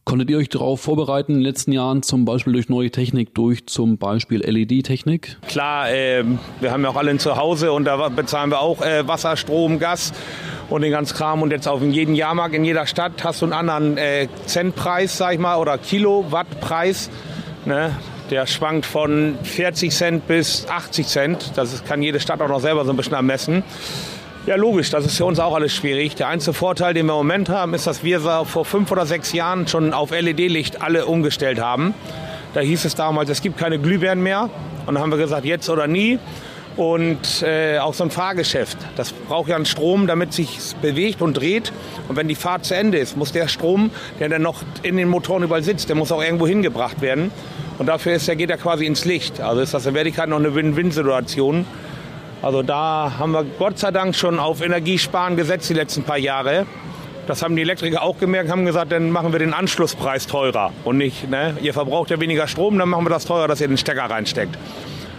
Konntet 0.04 0.30
ihr 0.30 0.38
euch 0.38 0.48
darauf 0.48 0.80
vorbereiten 0.80 1.32
in 1.32 1.38
den 1.38 1.44
letzten 1.44 1.72
Jahren, 1.72 2.02
zum 2.02 2.24
Beispiel 2.24 2.54
durch 2.54 2.70
neue 2.70 2.90
Technik, 2.90 3.34
durch 3.34 3.66
zum 3.66 3.98
Beispiel 3.98 4.40
LED-Technik? 4.40 5.36
Klar, 5.48 5.90
äh, 5.90 6.24
wir 6.60 6.70
haben 6.70 6.82
ja 6.82 6.88
auch 6.88 6.96
alle 6.96 7.10
ein 7.10 7.18
Zuhause 7.18 7.72
und 7.72 7.84
da 7.84 8.08
bezahlen 8.08 8.50
wir 8.50 8.60
auch 8.60 8.80
äh, 8.80 9.06
Wasser, 9.06 9.36
Strom, 9.36 9.78
Gas 9.78 10.14
und 10.70 10.80
den 10.82 10.92
ganzen 10.92 11.14
Kram. 11.14 11.42
Und 11.42 11.50
jetzt 11.50 11.68
auf 11.68 11.82
jedem 11.82 12.14
Jahrmarkt 12.14 12.54
in 12.54 12.64
jeder 12.64 12.86
Stadt 12.86 13.22
hast 13.22 13.42
du 13.42 13.46
einen 13.46 13.52
anderen 13.52 13.98
äh, 13.98 14.28
Centpreis, 14.46 15.18
sag 15.18 15.34
ich 15.34 15.40
mal, 15.40 15.56
oder 15.56 15.76
Kilowattpreis. 15.76 17.10
Ne? 17.66 17.90
Der 18.30 18.46
schwankt 18.46 18.84
von 18.84 19.38
40 19.42 19.90
Cent 19.90 20.28
bis 20.28 20.66
80 20.68 21.06
Cent. 21.06 21.52
Das 21.56 21.84
kann 21.84 22.02
jede 22.02 22.20
Stadt 22.20 22.42
auch 22.42 22.48
noch 22.48 22.60
selber 22.60 22.84
so 22.84 22.90
ein 22.90 22.96
bisschen 22.96 23.14
ermessen. 23.14 23.62
Ja, 24.46 24.56
logisch, 24.56 24.90
das 24.90 25.06
ist 25.06 25.16
für 25.16 25.24
uns 25.24 25.40
auch 25.40 25.54
alles 25.54 25.74
schwierig. 25.74 26.14
Der 26.16 26.28
einzige 26.28 26.52
Vorteil, 26.52 26.94
den 26.94 27.06
wir 27.06 27.12
im 27.12 27.18
Moment 27.18 27.48
haben, 27.48 27.72
ist, 27.74 27.86
dass 27.86 28.04
wir 28.04 28.20
vor 28.20 28.64
fünf 28.64 28.90
oder 28.90 29.06
sechs 29.06 29.32
Jahren 29.32 29.66
schon 29.66 29.94
auf 29.94 30.10
LED-Licht 30.10 30.82
alle 30.82 31.06
umgestellt 31.06 31.58
haben. 31.60 31.94
Da 32.54 32.60
hieß 32.60 32.84
es 32.84 32.94
damals, 32.94 33.30
es 33.30 33.42
gibt 33.42 33.58
keine 33.58 33.78
Glühbirnen 33.78 34.22
mehr. 34.22 34.50
Und 34.86 34.94
dann 34.94 35.02
haben 35.02 35.10
wir 35.10 35.18
gesagt, 35.18 35.44
jetzt 35.44 35.68
oder 35.68 35.86
nie. 35.86 36.18
Und 36.78 37.42
äh, 37.42 37.80
auch 37.80 37.92
so 37.92 38.04
ein 38.04 38.10
Fahrgeschäft, 38.12 38.78
das 38.94 39.10
braucht 39.10 39.48
ja 39.48 39.56
einen 39.56 39.66
Strom, 39.66 40.06
damit 40.06 40.32
sich 40.32 40.76
bewegt 40.80 41.20
und 41.20 41.34
dreht. 41.34 41.72
Und 42.06 42.14
wenn 42.14 42.28
die 42.28 42.36
Fahrt 42.36 42.64
zu 42.64 42.76
Ende 42.76 42.98
ist, 42.98 43.16
muss 43.16 43.32
der 43.32 43.48
Strom, 43.48 43.90
der 44.20 44.28
dann 44.28 44.42
noch 44.42 44.62
in 44.84 44.96
den 44.96 45.08
Motoren 45.08 45.42
überall 45.42 45.64
sitzt, 45.64 45.88
der 45.88 45.96
muss 45.96 46.12
auch 46.12 46.22
irgendwo 46.22 46.46
hingebracht 46.46 47.00
werden. 47.00 47.32
Und 47.78 47.86
dafür 47.86 48.12
ist, 48.12 48.28
der 48.28 48.36
geht 48.36 48.50
er 48.50 48.58
quasi 48.58 48.86
ins 48.86 49.04
Licht. 49.04 49.40
Also 49.40 49.60
ist 49.60 49.74
das 49.74 49.86
in 49.86 49.94
Wirklichkeit 49.94 50.28
noch 50.28 50.38
eine 50.38 50.54
Win-Win-Situation. 50.54 51.66
Also 52.42 52.62
da 52.62 53.14
haben 53.18 53.32
wir 53.32 53.44
Gott 53.58 53.80
sei 53.80 53.90
Dank 53.90 54.14
schon 54.14 54.38
auf 54.38 54.62
Energiesparen 54.62 55.36
gesetzt 55.36 55.68
die 55.70 55.74
letzten 55.74 56.04
paar 56.04 56.18
Jahre. 56.18 56.64
Das 57.26 57.42
haben 57.42 57.56
die 57.56 57.62
Elektriker 57.62 58.02
auch 58.04 58.18
gemerkt, 58.18 58.52
haben 58.52 58.64
gesagt, 58.64 58.92
dann 58.92 59.10
machen 59.10 59.32
wir 59.32 59.40
den 59.40 59.52
Anschlusspreis 59.52 60.28
teurer. 60.28 60.72
Und 60.84 60.98
nicht, 60.98 61.28
ne, 61.28 61.56
ihr 61.60 61.74
verbraucht 61.74 62.10
ja 62.10 62.20
weniger 62.20 62.46
Strom, 62.46 62.78
dann 62.78 62.88
machen 62.88 63.04
wir 63.04 63.10
das 63.10 63.24
teurer, 63.24 63.48
dass 63.48 63.60
ihr 63.60 63.66
den 63.66 63.76
Stecker 63.78 64.04
reinsteckt. 64.04 64.56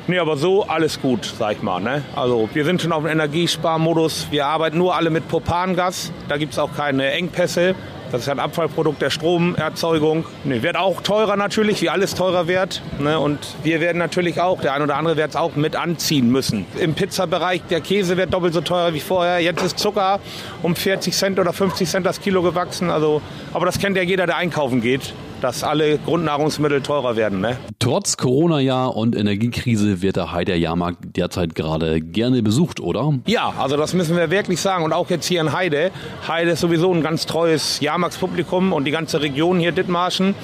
Nee, 0.09 0.17
aber 0.17 0.37
so 0.37 0.63
alles 0.63 0.99
gut, 0.99 1.31
sag 1.37 1.57
ich 1.57 1.61
mal. 1.61 1.79
Ne? 1.79 2.01
Also 2.15 2.49
wir 2.51 2.65
sind 2.65 2.81
schon 2.81 2.91
auf 2.91 3.03
dem 3.03 3.11
Energiesparmodus. 3.11 4.25
Wir 4.31 4.47
arbeiten 4.47 4.79
nur 4.79 4.95
alle 4.95 5.11
mit 5.11 5.27
Propangas. 5.27 6.11
Da 6.27 6.37
gibt 6.37 6.53
es 6.53 6.57
auch 6.57 6.75
keine 6.75 7.11
Engpässe. 7.11 7.75
Das 8.11 8.21
ist 8.21 8.29
ein 8.29 8.39
Abfallprodukt 8.39 9.03
der 9.03 9.11
Stromerzeugung. 9.11 10.25
Ne, 10.45 10.63
wird 10.63 10.77
auch 10.77 11.01
teurer 11.01 11.35
natürlich, 11.35 11.83
wie 11.83 11.89
alles 11.89 12.15
teurer 12.15 12.47
wird. 12.47 12.81
Ne? 12.97 13.19
Und 13.19 13.37
wir 13.61 13.81
werden 13.81 13.99
natürlich 13.99 14.41
auch, 14.41 14.59
der 14.61 14.73
ein 14.73 14.81
oder 14.81 14.95
andere 14.95 15.15
wird 15.15 15.29
es 15.29 15.35
auch 15.35 15.55
mit 15.55 15.75
anziehen 15.75 16.31
müssen. 16.31 16.65
Im 16.79 16.95
Pizzabereich, 16.95 17.61
der 17.69 17.81
Käse 17.81 18.17
wird 18.17 18.33
doppelt 18.33 18.55
so 18.55 18.61
teuer 18.61 18.95
wie 18.95 19.01
vorher. 19.01 19.39
Jetzt 19.41 19.61
ist 19.61 19.77
Zucker 19.77 20.19
um 20.63 20.75
40 20.75 21.15
Cent 21.15 21.37
oder 21.37 21.53
50 21.53 21.87
Cent 21.87 22.07
das 22.07 22.19
Kilo 22.19 22.41
gewachsen. 22.41 22.89
Also, 22.89 23.21
aber 23.53 23.67
das 23.67 23.77
kennt 23.77 23.95
ja 23.95 24.01
jeder, 24.01 24.25
der 24.25 24.37
einkaufen 24.37 24.81
geht 24.81 25.13
dass 25.41 25.63
alle 25.63 25.97
Grundnahrungsmittel 25.99 26.81
teurer 26.81 27.15
werden. 27.15 27.41
Ne? 27.41 27.57
Trotz 27.79 28.17
Corona-Jahr 28.17 28.95
und 28.95 29.15
Energiekrise 29.15 30.01
wird 30.01 30.15
der 30.15 30.31
Heider 30.31 30.55
Jahrmarkt 30.55 31.15
derzeit 31.15 31.55
gerade 31.55 32.01
gerne 32.01 32.43
besucht, 32.43 32.79
oder? 32.79 33.13
Ja, 33.25 33.53
also 33.57 33.77
das 33.77 33.93
müssen 33.93 34.17
wir 34.17 34.29
wirklich 34.31 34.61
sagen. 34.61 34.83
Und 34.83 34.93
auch 34.93 35.09
jetzt 35.09 35.27
hier 35.27 35.41
in 35.41 35.53
Heide. 35.53 35.91
Heide 36.27 36.51
ist 36.51 36.59
sowieso 36.59 36.93
ein 36.93 37.01
ganz 37.01 37.25
treues 37.25 37.79
Jahrmarktspublikum 37.79 38.73
und 38.73 38.85
die 38.85 38.91
ganze 38.91 39.21
Region 39.21 39.59
hier 39.59 39.71
Dithmarschen. 39.71 40.35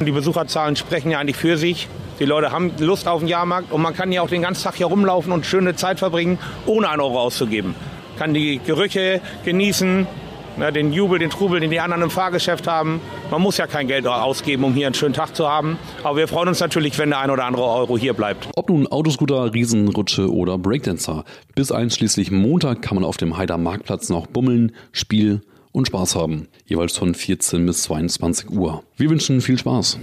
Die 0.00 0.12
Besucherzahlen 0.12 0.76
sprechen 0.76 1.10
ja 1.10 1.18
eigentlich 1.18 1.36
für 1.36 1.56
sich. 1.56 1.88
Die 2.20 2.24
Leute 2.24 2.52
haben 2.52 2.72
Lust 2.78 3.06
auf 3.08 3.20
den 3.20 3.28
Jahrmarkt 3.28 3.72
und 3.72 3.82
man 3.82 3.94
kann 3.94 4.10
ja 4.12 4.22
auch 4.22 4.28
den 4.28 4.42
ganzen 4.42 4.64
Tag 4.64 4.76
hier 4.76 4.86
rumlaufen 4.86 5.32
und 5.32 5.46
schöne 5.46 5.76
Zeit 5.76 5.98
verbringen, 5.98 6.38
ohne 6.66 6.88
einen 6.88 7.00
Euro 7.00 7.20
auszugeben. 7.20 7.74
Kann 8.18 8.34
die 8.34 8.60
Gerüche 8.64 9.20
genießen, 9.44 10.06
Ne, 10.58 10.72
den 10.72 10.92
Jubel, 10.92 11.20
den 11.20 11.30
Trubel, 11.30 11.60
den 11.60 11.70
die 11.70 11.78
anderen 11.78 12.02
im 12.02 12.10
Fahrgeschäft 12.10 12.66
haben. 12.66 13.00
Man 13.30 13.40
muss 13.40 13.58
ja 13.58 13.68
kein 13.68 13.86
Geld 13.86 14.08
ausgeben, 14.08 14.64
um 14.64 14.74
hier 14.74 14.86
einen 14.86 14.94
schönen 14.94 15.14
Tag 15.14 15.36
zu 15.36 15.48
haben. 15.48 15.78
Aber 16.02 16.16
wir 16.16 16.26
freuen 16.26 16.48
uns 16.48 16.58
natürlich, 16.58 16.98
wenn 16.98 17.10
der 17.10 17.20
ein 17.20 17.30
oder 17.30 17.44
andere 17.44 17.64
Euro 17.64 17.96
hier 17.96 18.12
bleibt. 18.12 18.48
Ob 18.56 18.68
nun 18.68 18.88
Autoscooter, 18.88 19.54
Riesenrutsche 19.54 20.32
oder 20.32 20.58
Breakdancer. 20.58 21.24
Bis 21.54 21.70
einschließlich 21.70 22.32
Montag 22.32 22.82
kann 22.82 22.96
man 22.96 23.04
auf 23.04 23.16
dem 23.16 23.36
Heider 23.36 23.56
Marktplatz 23.56 24.08
noch 24.08 24.26
bummeln, 24.26 24.72
Spiel 24.90 25.42
und 25.70 25.86
Spaß 25.86 26.16
haben. 26.16 26.48
Jeweils 26.66 26.96
von 26.96 27.14
14 27.14 27.64
bis 27.64 27.84
22 27.84 28.50
Uhr. 28.50 28.82
Wir 28.96 29.10
wünschen 29.10 29.40
viel 29.40 29.58
Spaß. 29.58 29.98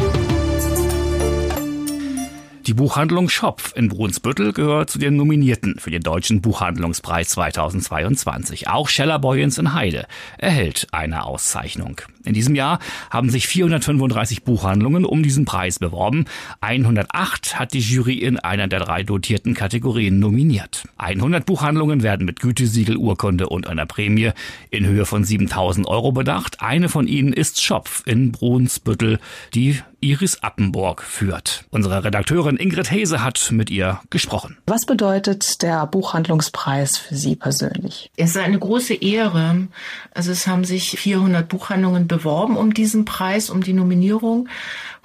Die 2.68 2.74
Buchhandlung 2.74 3.30
Schopf 3.30 3.74
in 3.76 3.90
Brunsbüttel 3.90 4.52
gehört 4.52 4.90
zu 4.90 4.98
den 4.98 5.16
Nominierten 5.18 5.78
für 5.78 5.92
den 5.92 6.02
Deutschen 6.02 6.42
Buchhandlungspreis 6.42 7.30
2022. 7.30 8.68
Auch 8.68 8.90
Scheller 8.90 9.20
Boyens 9.20 9.60
in 9.60 9.76
Heide 9.76 10.08
erhält 10.40 10.88
eine 10.92 11.26
Auszeichnung. 11.26 12.02
In 12.24 12.34
diesem 12.34 12.56
Jahr 12.56 12.80
haben 13.12 13.30
sich 13.30 13.46
435 13.46 14.44
Buchhandlungen 14.44 15.06
um 15.06 15.22
diesen 15.22 15.46
Preis 15.46 15.78
beworben. 15.78 16.26
108 16.62 17.60
hat 17.60 17.74
die 17.74 17.82
Jury 17.82 18.16
in 18.16 18.40
einer 18.40 18.68
der 18.68 18.80
drei 18.80 19.04
dotierten 19.04 19.54
Kategorien 19.54 20.18
nominiert. 20.18 20.86
100 20.98 21.46
Buchhandlungen 21.46 22.02
werden 22.02 22.26
mit 22.26 22.40
Gütesiegel, 22.40 22.98
Urkunde 22.98 23.48
und 23.48 23.68
einer 23.68 23.86
Prämie 23.86 24.32
in 24.72 24.88
Höhe 24.88 25.06
von 25.06 25.24
7000 25.24 25.86
Euro 25.86 26.14
bedacht. 26.14 26.62
Eine 26.62 26.90
von 26.90 27.06
ihnen 27.06 27.32
ist 27.32 27.62
Schopf 27.62 28.02
in 28.08 28.32
Brunsbüttel, 28.32 29.20
die 29.54 29.82
Iris 30.06 30.44
Appenburg 30.44 31.02
führt. 31.02 31.66
Unsere 31.72 32.04
Redakteurin 32.04 32.58
Ingrid 32.58 32.92
Hese 32.92 33.24
hat 33.24 33.52
mit 33.52 33.72
ihr 33.72 34.02
gesprochen. 34.12 34.56
Was 34.68 34.86
bedeutet 34.86 35.64
der 35.64 35.88
Buchhandlungspreis 35.88 37.00
für 37.00 37.16
Sie 37.16 37.36
persönlich? 37.36 38.12
Es 38.16 38.32
ist 38.32 38.38
eine 38.38 38.60
große 38.60 38.94
Ehre. 38.94 39.68
Also 40.14 40.32
es 40.32 40.46
haben 40.46 40.64
sich 40.64 41.00
400 41.00 41.50
Buchhandlungen 41.50 42.08
beworben 42.08 42.56
um 42.56 42.72
diesen 42.76 43.06
Preis, 43.06 43.50
um 43.50 43.64
die 43.64 43.74
Nominierung. 43.74 44.48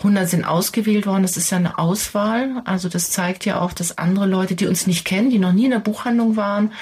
100 0.00 0.28
sind 0.28 0.44
ausgewählt 0.44 1.06
worden. 1.06 1.22
Das 1.22 1.38
ist 1.38 1.50
ja 1.50 1.56
eine 1.56 1.78
Auswahl. 1.78 2.60
Also 2.66 2.90
das 2.90 3.10
zeigt 3.10 3.46
ja 3.46 3.58
auch, 3.58 3.72
dass 3.72 3.96
andere 3.96 4.26
Leute, 4.26 4.54
die 4.54 4.66
uns 4.66 4.86
nicht 4.86 5.06
kennen, 5.06 5.30
die 5.30 5.38
noch 5.38 5.52
nie 5.52 5.64
in 5.64 5.70
der 5.70 5.78
Buchhandlung 5.78 6.36
waren, 6.36 6.72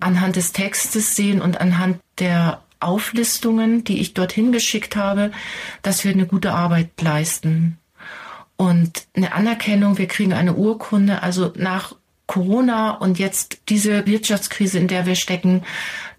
anhand 0.00 0.36
des 0.36 0.52
Textes 0.52 1.16
sehen 1.16 1.42
und 1.42 1.60
anhand 1.60 1.98
der 2.18 2.62
Auflistungen, 2.80 3.84
die 3.84 4.00
ich 4.00 4.14
dorthin 4.14 4.52
geschickt 4.52 4.96
habe, 4.96 5.32
dass 5.82 6.04
wir 6.04 6.12
eine 6.12 6.26
gute 6.26 6.52
Arbeit 6.52 6.90
leisten. 7.00 7.78
Und 8.56 9.06
eine 9.14 9.32
Anerkennung, 9.32 9.98
wir 9.98 10.06
kriegen 10.06 10.32
eine 10.32 10.54
Urkunde, 10.54 11.22
also 11.22 11.52
nach 11.56 11.94
Corona 12.26 12.90
und 12.90 13.18
jetzt 13.18 13.58
diese 13.68 14.06
Wirtschaftskrise, 14.06 14.78
in 14.78 14.88
der 14.88 15.06
wir 15.06 15.14
stecken, 15.14 15.62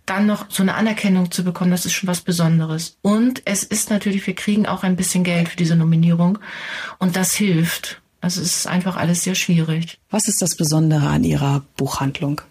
dann 0.06 0.26
noch 0.26 0.46
so 0.50 0.64
eine 0.64 0.76
Anerkennung 0.76 1.32
zu 1.32 1.44
bekommen, 1.44 1.72
das 1.72 1.86
ist 1.86 1.94
schon 1.94 2.08
was 2.08 2.22
Besonderes. 2.22 2.98
Und 3.02 3.42
es 3.46 3.64
ist 3.64 3.90
natürlich, 3.90 4.26
wir 4.26 4.36
kriegen 4.36 4.66
auch 4.66 4.84
ein 4.84 4.96
bisschen 4.96 5.24
Geld 5.24 5.50
für 5.50 5.58
diese 5.58 5.76
Nominierung 5.76 6.40
und 6.98 7.16
das 7.16 7.36
hilft. 7.36 8.02
Also 8.22 8.42
es 8.42 8.56
ist 8.56 8.68
einfach 8.68 8.96
alles 8.96 9.24
sehr 9.24 9.36
schwierig. 9.36 10.00
Was 10.10 10.28
ist 10.28 10.42
das 10.42 10.56
Besondere 10.56 11.08
an 11.08 11.24
Ihrer 11.24 11.64
Buchhandlung? 11.76 12.42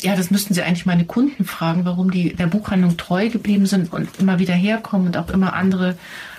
Ja, 0.00 0.14
das 0.14 0.30
müssten 0.30 0.54
Sie 0.54 0.62
eigentlich 0.62 0.86
meine 0.86 1.04
Kunden 1.04 1.44
fragen, 1.44 1.84
warum 1.84 2.10
die 2.10 2.34
der 2.34 2.46
Buchhandlung 2.46 2.96
treu 2.96 3.30
geblieben 3.30 3.66
sind 3.66 3.92
und 3.92 4.08
immer 4.18 4.38
wieder 4.38 4.54
herkommen 4.54 5.08
und 5.08 5.16
auch 5.16 5.30
immer 5.30 5.54
andere 5.54 5.96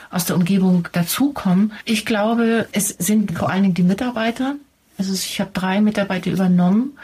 aus 0.09 0.25
der 0.25 0.35
Umgebung 0.35 0.87
dazukommen. 0.91 1.73
Ich 1.85 2.05
glaube, 2.05 2.67
es 2.71 2.87
sind 2.87 3.37
vor 3.37 3.49
allen 3.49 3.63
Dingen 3.63 3.75
die 3.75 3.83
Mitarbeiter. 3.83 4.55
Also 4.97 5.13
ich 5.13 5.39
habe 5.39 5.51
drei 5.53 5.81
Mitarbeiter 5.81 6.31
übernommen 6.31 6.97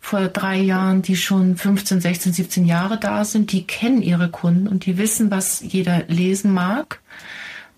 vor 0.00 0.28
drei 0.28 0.56
Jahren, 0.56 1.02
die 1.02 1.16
schon 1.16 1.56
15, 1.56 2.00
16, 2.00 2.32
17 2.32 2.66
Jahre 2.66 2.98
da 2.98 3.24
sind. 3.24 3.52
Die 3.52 3.66
kennen 3.66 4.02
ihre 4.02 4.30
Kunden 4.30 4.66
und 4.66 4.86
die 4.86 4.98
wissen, 4.98 5.30
was 5.30 5.60
jeder 5.60 6.04
lesen 6.08 6.52
mag. 6.52 7.00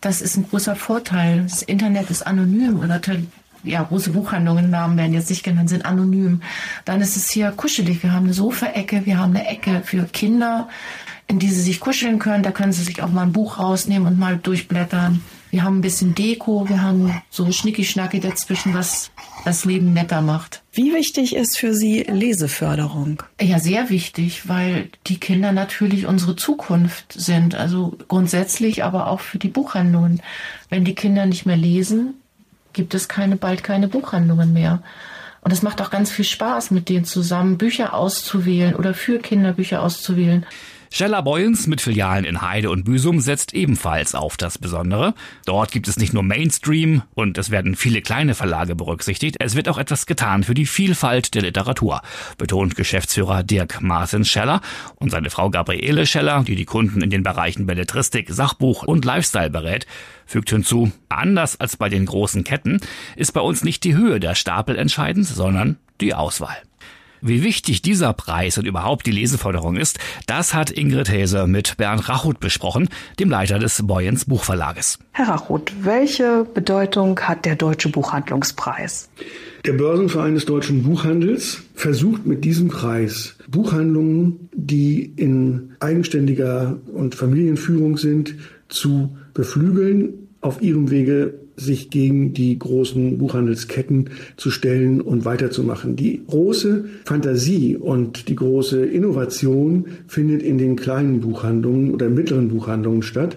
Das 0.00 0.22
ist 0.22 0.36
ein 0.36 0.48
großer 0.48 0.76
Vorteil. 0.76 1.42
Das 1.42 1.62
Internet 1.62 2.10
ist 2.10 2.26
anonym 2.26 2.78
oder 2.78 3.00
ja, 3.64 3.82
große 3.82 4.10
Buchhandlungen, 4.10 4.70
Namen 4.70 4.96
werden 4.96 5.12
jetzt 5.12 5.30
nicht 5.30 5.42
genannt, 5.42 5.68
sind 5.68 5.84
anonym. 5.84 6.42
Dann 6.84 7.00
ist 7.00 7.16
es 7.16 7.30
hier 7.30 7.50
kuschelig. 7.52 8.02
Wir 8.02 8.12
haben 8.12 8.24
eine 8.24 8.34
Sofaecke, 8.34 9.06
wir 9.06 9.18
haben 9.18 9.34
eine 9.34 9.46
Ecke 9.46 9.82
für 9.84 10.04
Kinder, 10.04 10.68
in 11.28 11.38
die 11.38 11.48
sie 11.48 11.62
sich 11.62 11.80
kuscheln 11.80 12.18
können. 12.18 12.42
Da 12.42 12.50
können 12.50 12.72
sie 12.72 12.82
sich 12.82 13.02
auch 13.02 13.10
mal 13.10 13.22
ein 13.22 13.32
Buch 13.32 13.58
rausnehmen 13.58 14.08
und 14.08 14.18
mal 14.18 14.36
durchblättern. 14.36 15.22
Wir 15.52 15.64
haben 15.64 15.78
ein 15.78 15.82
bisschen 15.82 16.14
Deko, 16.14 16.66
wir 16.70 16.80
haben 16.80 17.22
so 17.28 17.52
Schnicki-Schnacki 17.52 18.20
dazwischen, 18.20 18.72
was 18.72 19.10
das 19.44 19.66
Leben 19.66 19.92
netter 19.92 20.22
macht. 20.22 20.62
Wie 20.72 20.94
wichtig 20.94 21.36
ist 21.36 21.58
für 21.58 21.74
Sie 21.74 22.04
Leseförderung? 22.04 23.22
Ja, 23.38 23.58
sehr 23.58 23.90
wichtig, 23.90 24.48
weil 24.48 24.88
die 25.08 25.20
Kinder 25.20 25.52
natürlich 25.52 26.06
unsere 26.06 26.36
Zukunft 26.36 27.12
sind. 27.12 27.54
Also 27.54 27.98
grundsätzlich, 28.08 28.82
aber 28.82 29.08
auch 29.08 29.20
für 29.20 29.38
die 29.38 29.48
Buchhandlungen. 29.48 30.22
Wenn 30.70 30.86
die 30.86 30.94
Kinder 30.94 31.26
nicht 31.26 31.44
mehr 31.44 31.58
lesen, 31.58 32.14
gibt 32.72 32.94
es 32.94 33.08
keine, 33.08 33.36
bald 33.36 33.62
keine 33.62 33.88
Buchhandlungen 33.88 34.52
mehr. 34.52 34.82
Und 35.42 35.52
es 35.52 35.62
macht 35.62 35.80
auch 35.82 35.90
ganz 35.90 36.10
viel 36.10 36.24
Spaß, 36.24 36.70
mit 36.70 36.88
denen 36.88 37.04
zusammen 37.04 37.58
Bücher 37.58 37.94
auszuwählen 37.94 38.76
oder 38.76 38.94
für 38.94 39.18
Kinder 39.18 39.52
Bücher 39.52 39.82
auszuwählen. 39.82 40.46
Scheller 40.94 41.22
Boyens 41.22 41.66
mit 41.66 41.80
Filialen 41.80 42.26
in 42.26 42.42
Heide 42.42 42.68
und 42.68 42.84
Büsum 42.84 43.20
setzt 43.20 43.54
ebenfalls 43.54 44.14
auf 44.14 44.36
das 44.36 44.58
Besondere. 44.58 45.14
Dort 45.46 45.72
gibt 45.72 45.88
es 45.88 45.96
nicht 45.96 46.12
nur 46.12 46.22
Mainstream 46.22 47.00
und 47.14 47.38
es 47.38 47.50
werden 47.50 47.76
viele 47.76 48.02
kleine 48.02 48.34
Verlage 48.34 48.76
berücksichtigt, 48.76 49.36
es 49.40 49.56
wird 49.56 49.70
auch 49.70 49.78
etwas 49.78 50.04
getan 50.04 50.44
für 50.44 50.52
die 50.52 50.66
Vielfalt 50.66 51.34
der 51.34 51.40
Literatur, 51.40 52.02
betont 52.36 52.76
Geschäftsführer 52.76 53.42
Dirk 53.42 53.80
Martin 53.80 54.26
Scheller 54.26 54.60
und 54.96 55.10
seine 55.10 55.30
Frau 55.30 55.48
Gabriele 55.48 56.04
Scheller, 56.04 56.44
die 56.44 56.56
die 56.56 56.66
Kunden 56.66 57.00
in 57.00 57.08
den 57.08 57.22
Bereichen 57.22 57.64
Belletristik, 57.64 58.28
Sachbuch 58.28 58.82
und 58.82 59.06
Lifestyle 59.06 59.48
berät, 59.48 59.86
fügt 60.26 60.50
hinzu, 60.50 60.92
anders 61.08 61.58
als 61.58 61.78
bei 61.78 61.88
den 61.88 62.04
großen 62.04 62.44
Ketten 62.44 62.82
ist 63.16 63.32
bei 63.32 63.40
uns 63.40 63.64
nicht 63.64 63.84
die 63.84 63.96
Höhe 63.96 64.20
der 64.20 64.34
Stapel 64.34 64.76
entscheidend, 64.76 65.26
sondern 65.26 65.78
die 66.02 66.12
Auswahl. 66.12 66.58
Wie 67.24 67.44
wichtig 67.44 67.82
dieser 67.82 68.12
Preis 68.12 68.58
und 68.58 68.66
überhaupt 68.66 69.06
die 69.06 69.12
Leseförderung 69.12 69.76
ist, 69.76 70.00
das 70.26 70.54
hat 70.54 70.72
Ingrid 70.72 71.08
Häse 71.08 71.46
mit 71.46 71.76
Bernd 71.76 72.08
Rachut 72.08 72.40
besprochen, 72.40 72.88
dem 73.20 73.30
Leiter 73.30 73.60
des 73.60 73.86
Boyens 73.86 74.24
Buchverlages. 74.24 74.98
Herr 75.12 75.28
Rachut, 75.28 75.72
welche 75.82 76.44
Bedeutung 76.52 77.20
hat 77.20 77.44
der 77.44 77.54
Deutsche 77.54 77.90
Buchhandlungspreis? 77.90 79.08
Der 79.64 79.74
Börsenverein 79.74 80.34
des 80.34 80.46
deutschen 80.46 80.82
Buchhandels 80.82 81.62
versucht 81.76 82.26
mit 82.26 82.44
diesem 82.44 82.66
Preis 82.66 83.36
Buchhandlungen, 83.46 84.48
die 84.52 85.04
in 85.04 85.76
eigenständiger 85.78 86.80
und 86.92 87.14
Familienführung 87.14 87.98
sind, 87.98 88.34
zu 88.68 89.16
beflügeln, 89.32 90.26
auf 90.40 90.60
ihrem 90.60 90.90
Wege 90.90 91.34
sich 91.56 91.90
gegen 91.90 92.32
die 92.32 92.58
großen 92.58 93.18
Buchhandelsketten 93.18 94.10
zu 94.36 94.50
stellen 94.50 95.00
und 95.00 95.24
weiterzumachen. 95.24 95.96
Die 95.96 96.22
große 96.26 96.86
Fantasie 97.04 97.76
und 97.76 98.28
die 98.28 98.36
große 98.36 98.84
Innovation 98.84 99.86
findet 100.06 100.42
in 100.42 100.58
den 100.58 100.76
kleinen 100.76 101.20
Buchhandlungen 101.20 101.92
oder 101.92 102.08
mittleren 102.08 102.48
Buchhandlungen 102.48 103.02
statt. 103.02 103.36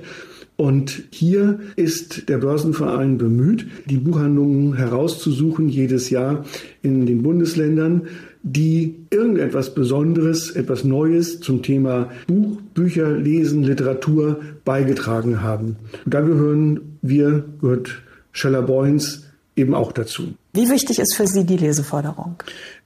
Und 0.58 1.04
hier 1.12 1.60
ist 1.76 2.30
der 2.30 2.38
Börsenverein 2.38 3.18
bemüht, 3.18 3.68
die 3.90 3.98
Buchhandlungen 3.98 4.76
herauszusuchen 4.76 5.68
jedes 5.68 6.10
Jahr 6.10 6.46
in 6.82 7.06
den 7.06 7.24
Bundesländern, 7.24 8.04
die 8.42 8.96
irgendetwas 9.10 9.74
Besonderes, 9.74 10.52
etwas 10.52 10.84
Neues 10.86 11.42
zum 11.42 11.62
Thema 11.62 12.10
Buch, 12.28 12.62
Bücher, 12.74 13.12
Lesen, 13.12 13.64
Literatur 13.64 14.40
beigetragen 14.64 15.42
haben. 15.42 15.78
Und 16.06 16.14
da 16.14 16.22
gehören 16.22 16.80
wir, 17.02 17.44
gehört 17.60 18.04
Scheller 18.36 18.62
Boyens 18.62 19.24
eben 19.56 19.74
auch 19.74 19.94
dazu. 19.94 20.34
Wie 20.54 20.70
wichtig 20.70 21.00
ist 21.00 21.16
für 21.16 21.26
Sie 21.26 21.46
die 21.46 21.56
Leseförderung? 21.56 22.36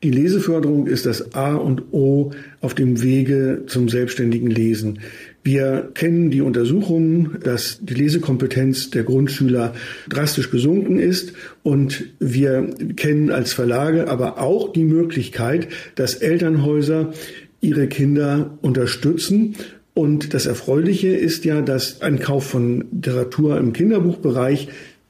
Die 0.04 0.12
Leseförderung 0.12 0.86
ist 0.86 1.08
das 1.08 1.34
A 1.34 1.56
und 1.56 1.92
O 1.92 2.32
auf 2.62 2.76
dem 2.76 3.02
Wege 3.02 3.64
zum 3.66 3.90
selbstständigen 3.90 4.52
Lesen. 4.52 5.00
Wir 5.44 5.90
kennen 5.96 6.30
die 6.30 6.42
Untersuchungen, 6.42 7.40
dass 7.44 7.80
die 7.82 7.96
Lesekompetenz 7.96 8.92
der 8.92 9.04
Grundschüler 9.04 9.74
drastisch 10.08 10.52
gesunken 10.52 11.00
ist 11.00 11.34
und 11.64 12.04
wir 12.20 12.70
kennen 12.96 13.32
als 13.32 13.54
Verlage 13.54 14.08
aber 14.08 14.40
auch 14.40 14.72
die 14.72 14.84
Möglichkeit, 14.84 15.68
dass 15.96 16.16
Elternhäuser 16.16 17.14
ihre 17.62 17.88
Kinder 17.88 18.58
unterstützen 18.62 19.56
und 20.00 20.34
das 20.34 20.46
Erfreuliche 20.46 21.10
ist 21.10 21.44
ja, 21.44 21.60
dass 21.60 22.02
ein 22.02 22.20
Kauf 22.20 22.46
von 22.46 22.86
Literatur 22.92 23.58
im 23.58 23.74
Kinderbuchbereich 23.74 24.70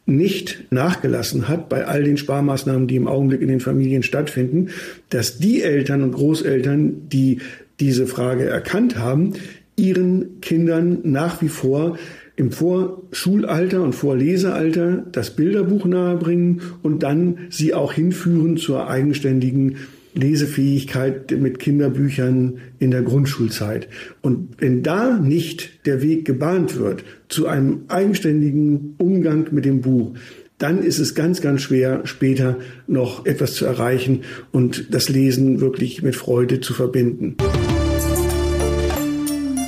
nicht 0.09 0.71
nachgelassen 0.71 1.47
hat 1.47 1.69
bei 1.69 1.85
all 1.85 2.03
den 2.03 2.17
Sparmaßnahmen, 2.17 2.87
die 2.87 2.95
im 2.95 3.07
Augenblick 3.07 3.41
in 3.41 3.47
den 3.47 3.59
Familien 3.59 4.03
stattfinden, 4.03 4.69
dass 5.09 5.37
die 5.37 5.61
Eltern 5.61 6.01
und 6.01 6.11
Großeltern, 6.11 7.09
die 7.09 7.39
diese 7.79 8.07
Frage 8.07 8.45
erkannt 8.45 8.97
haben, 8.97 9.33
ihren 9.75 10.41
Kindern 10.41 10.99
nach 11.03 11.41
wie 11.41 11.47
vor 11.47 11.97
im 12.35 12.51
Vorschulalter 12.51 13.81
und 13.81 13.93
Vorlesealter 13.93 15.05
das 15.11 15.35
Bilderbuch 15.35 15.85
nahebringen 15.85 16.61
und 16.81 17.03
dann 17.03 17.37
sie 17.49 17.73
auch 17.73 17.93
hinführen 17.93 18.57
zur 18.57 18.89
eigenständigen 18.89 19.75
Lesefähigkeit 20.13 21.31
mit 21.31 21.59
Kinderbüchern 21.59 22.59
in 22.79 22.91
der 22.91 23.01
Grundschulzeit. 23.01 23.87
Und 24.21 24.49
wenn 24.57 24.83
da 24.83 25.17
nicht 25.17 25.85
der 25.85 26.01
Weg 26.01 26.25
gebahnt 26.25 26.77
wird 26.77 27.03
zu 27.27 27.47
einem 27.47 27.81
eigenständigen 27.87 28.95
Umgang 28.97 29.47
mit 29.51 29.65
dem 29.65 29.81
Buch, 29.81 30.15
dann 30.57 30.83
ist 30.83 30.99
es 30.99 31.15
ganz, 31.15 31.41
ganz 31.41 31.61
schwer, 31.61 32.01
später 32.03 32.57
noch 32.85 33.25
etwas 33.25 33.53
zu 33.53 33.65
erreichen 33.65 34.23
und 34.51 34.93
das 34.93 35.09
Lesen 35.09 35.61
wirklich 35.61 36.03
mit 36.03 36.15
Freude 36.15 36.59
zu 36.59 36.73
verbinden. 36.73 37.37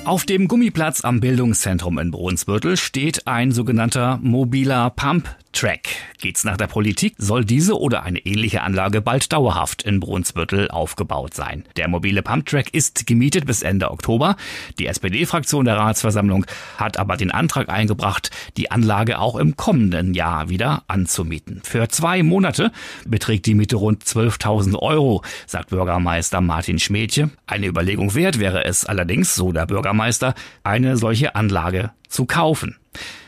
Auf 0.04 0.26
dem 0.26 0.50
Gummiplatz 0.50 1.06
am 1.06 1.22
Bildungszentrum 1.22 1.98
in 1.98 2.12
Brunsbüttel 2.12 2.76
steht 2.76 3.28
ein 3.28 3.52
sogenannter 3.52 4.20
mobiler 4.22 4.90
Pump 4.90 5.30
Track. 5.54 5.90
Geht's 6.20 6.44
nach 6.44 6.58
der 6.58 6.68
Politik, 6.68 7.16
soll 7.18 7.46
diese 7.46 7.80
oder 7.80 8.04
eine 8.04 8.20
ähnliche 8.20 8.62
Anlage 8.62 9.02
bald 9.02 9.34
dauerhaft 9.34 9.84
in 9.84 10.00
Brunsbüttel 10.00 10.70
aufgebaut 10.70 11.34
sein. 11.34 11.66
Der 11.76 11.88
mobile 11.88 12.22
Pumptrack 12.22 12.74
ist 12.74 13.06
gemietet 13.08 13.46
bis 13.46 13.62
Ende 13.62 13.92
Oktober. 13.92 14.36
Die 14.80 14.88
SPD-Fraktion 14.88 15.66
der 15.66 15.78
Ratsversammlung 15.78 16.46
hat 16.78 16.98
aber 16.98 17.18
den 17.18 17.32
Antrag 17.32 17.70
eingebracht, 17.70 18.32
die 18.58 18.72
Anlage 18.72 19.20
auch 19.20 19.36
im 19.36 19.56
kommenden 19.56 20.14
Jahr 20.14 20.50
wieder 20.50 20.84
anzumieten. 20.88 21.62
Für 21.64 21.88
zwei 21.90 22.24
Monate 22.24 22.72
beträgt 23.06 23.46
die 23.46 23.56
Miete 23.56 23.76
rund 23.76 24.04
12.000 24.04 24.78
Euro, 24.78 25.24
sagt 25.48 25.70
Bürgermeister 25.70 26.42
Martin 26.42 26.80
Schmädje. 26.80 27.30
Eine 27.48 27.68
Überlegung 27.68 28.16
wert 28.16 28.40
wäre 28.40 28.66
es 28.66 28.86
allerdings, 28.86 29.36
so 29.36 29.52
der 29.52 29.66
Bürgermeister, 29.66 30.34
eine 30.64 30.98
solche 30.98 31.36
Anlage 31.36 31.92
zu 32.12 32.26
kaufen. 32.26 32.78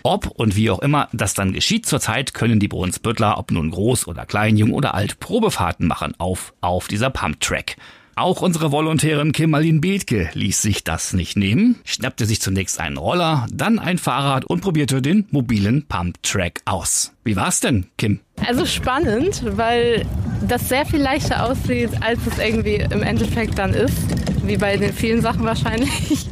Ob 0.04 0.28
und 0.28 0.56
wie 0.56 0.70
auch 0.70 0.80
immer 0.80 1.08
das 1.14 1.34
dann 1.34 1.54
geschieht 1.54 1.86
zurzeit, 1.86 2.34
können 2.34 2.60
die 2.60 2.68
Brunsbüttler, 2.68 3.38
ob 3.38 3.52
nun 3.52 3.72
groß 3.72 4.08
oder 4.08 4.26
klein, 4.26 4.58
jung 4.58 4.74
oder 4.74 4.94
alt, 4.94 5.20
Probefahrten 5.20 5.88
machen 5.88 6.14
auf, 6.18 6.54
auf 6.62 6.88
dieser 6.88 7.10
Pumptrack. 7.10 7.78
Auch 8.16 8.42
unsere 8.42 8.72
Volontärin 8.72 9.32
Kimmerlin 9.32 9.82
Bethke 9.82 10.30
ließ 10.34 10.62
sich 10.62 10.84
das 10.84 11.14
nicht 11.14 11.36
nehmen, 11.36 11.78
schnappte 11.84 12.28
sich 12.28 12.42
zunächst 12.42 12.80
einen 12.80 12.98
Roller, 12.98 13.48
dann 13.52 13.80
ein 13.80 13.98
Fahrrad 13.98 14.46
und 14.46 14.62
probierte 14.62 15.02
den 15.02 15.26
mobilen 15.32 15.88
Pumptrack 15.88 16.62
aus. 16.66 17.12
Wie 17.24 17.36
war's 17.36 17.60
denn, 17.60 17.88
Kim? 17.98 18.20
Also 18.46 18.68
spannend, 18.68 19.42
weil 19.58 20.06
das 20.48 20.70
sehr 20.70 20.86
viel 20.86 21.02
leichter 21.02 21.44
aussieht, 21.44 21.90
als 22.02 22.20
es 22.28 22.38
irgendwie 22.38 22.76
im 22.76 23.02
Endeffekt 23.02 23.58
dann 23.58 23.74
ist, 23.74 23.98
wie 24.46 24.58
bei 24.58 24.78
den 24.78 24.94
vielen 24.94 25.22
Sachen 25.22 25.44
wahrscheinlich. 25.44 26.28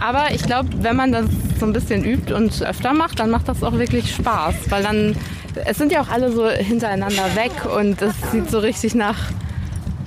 Aber 0.00 0.32
ich 0.32 0.42
glaube, 0.42 0.68
wenn 0.80 0.96
man 0.96 1.12
das 1.12 1.26
so 1.58 1.66
ein 1.66 1.72
bisschen 1.72 2.04
übt 2.04 2.32
und 2.32 2.62
öfter 2.62 2.92
macht, 2.92 3.18
dann 3.18 3.30
macht 3.30 3.48
das 3.48 3.62
auch 3.62 3.74
wirklich 3.78 4.14
Spaß, 4.14 4.54
weil 4.70 4.82
dann 4.82 5.16
es 5.64 5.76
sind 5.78 5.90
ja 5.90 6.02
auch 6.02 6.08
alle 6.08 6.30
so 6.30 6.48
hintereinander 6.48 7.34
weg 7.34 7.52
und 7.76 8.00
es 8.00 8.14
sieht 8.30 8.50
so 8.50 8.58
richtig 8.58 8.94
nach 8.94 9.16